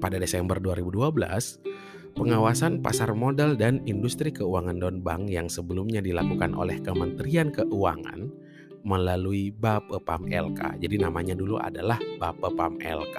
pada 0.00 0.16
Desember 0.16 0.56
2012, 0.56 1.89
pengawasan 2.16 2.80
pasar 2.82 3.12
modal 3.14 3.54
dan 3.54 3.82
industri 3.84 4.30
keuangan 4.34 4.78
non-bank 4.78 5.30
yang 5.30 5.46
sebelumnya 5.46 6.02
dilakukan 6.02 6.54
oleh 6.56 6.78
Kementerian 6.82 7.54
Keuangan 7.54 8.30
melalui 8.86 9.52
Bapepam 9.52 10.26
LK. 10.26 10.80
Jadi 10.80 10.96
namanya 10.96 11.36
dulu 11.36 11.60
adalah 11.60 12.00
Bapepam 12.16 12.80
LK 12.80 13.18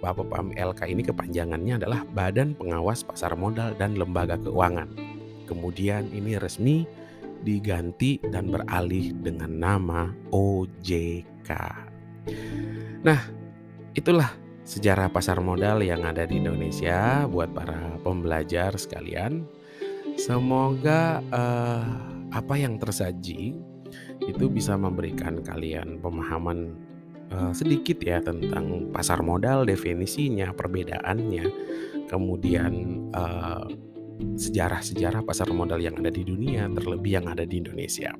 Bapepam 0.00 0.56
LK 0.56 0.80
ini 0.88 1.04
kepanjangannya 1.04 1.76
adalah 1.76 2.00
Badan 2.08 2.56
Pengawas 2.56 3.04
Pasar 3.04 3.36
Modal 3.36 3.76
dan 3.76 4.00
Lembaga 4.00 4.40
Keuangan. 4.40 4.88
Kemudian 5.44 6.08
ini 6.16 6.40
resmi 6.40 6.88
diganti 7.44 8.16
dan 8.32 8.48
beralih 8.48 9.12
dengan 9.20 9.52
nama 9.52 10.08
OJK. 10.32 11.50
Nah, 13.04 13.20
itulah 13.92 14.32
sejarah 14.70 15.10
pasar 15.10 15.42
modal 15.42 15.82
yang 15.82 16.06
ada 16.06 16.22
di 16.22 16.38
Indonesia 16.38 17.26
buat 17.26 17.50
para 17.50 17.98
pembelajar 18.06 18.78
sekalian. 18.78 19.42
Semoga 20.14 21.18
uh, 21.34 21.82
apa 22.30 22.54
yang 22.54 22.78
tersaji 22.78 23.58
itu 24.22 24.44
bisa 24.46 24.78
memberikan 24.78 25.42
kalian 25.42 25.98
pemahaman 25.98 26.78
uh, 27.34 27.50
sedikit 27.50 27.98
ya 27.98 28.22
tentang 28.22 28.94
pasar 28.94 29.26
modal, 29.26 29.66
definisinya, 29.66 30.54
perbedaannya, 30.54 31.50
kemudian 32.06 32.70
uh, 33.10 33.66
sejarah-sejarah 34.20 35.26
pasar 35.26 35.50
modal 35.50 35.82
yang 35.82 35.98
ada 35.98 36.14
di 36.14 36.22
dunia, 36.22 36.70
terlebih 36.70 37.18
yang 37.18 37.26
ada 37.26 37.42
di 37.42 37.58
Indonesia. 37.58 38.14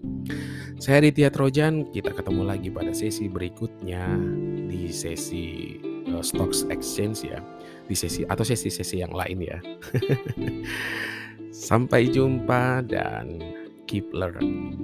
Saya 0.83 0.99
Aditya 0.99 1.31
Trojan, 1.31 1.93
kita 1.95 2.11
ketemu 2.11 2.43
lagi 2.43 2.75
pada 2.75 2.91
sesi 2.91 3.29
berikutnya 3.31 4.19
di 4.67 4.89
sesi 4.91 5.77
uh, 6.14 6.23
stocks 6.25 6.66
exchange 6.68 7.27
ya 7.27 7.38
di 7.87 7.94
sesi 7.99 8.23
atau 8.27 8.46
sesi-sesi 8.46 9.03
yang 9.03 9.14
lain 9.14 9.38
ya. 9.42 9.59
Sampai 11.70 12.07
jumpa 12.11 12.87
dan 12.87 13.42
keep 13.90 14.07
learning. 14.14 14.79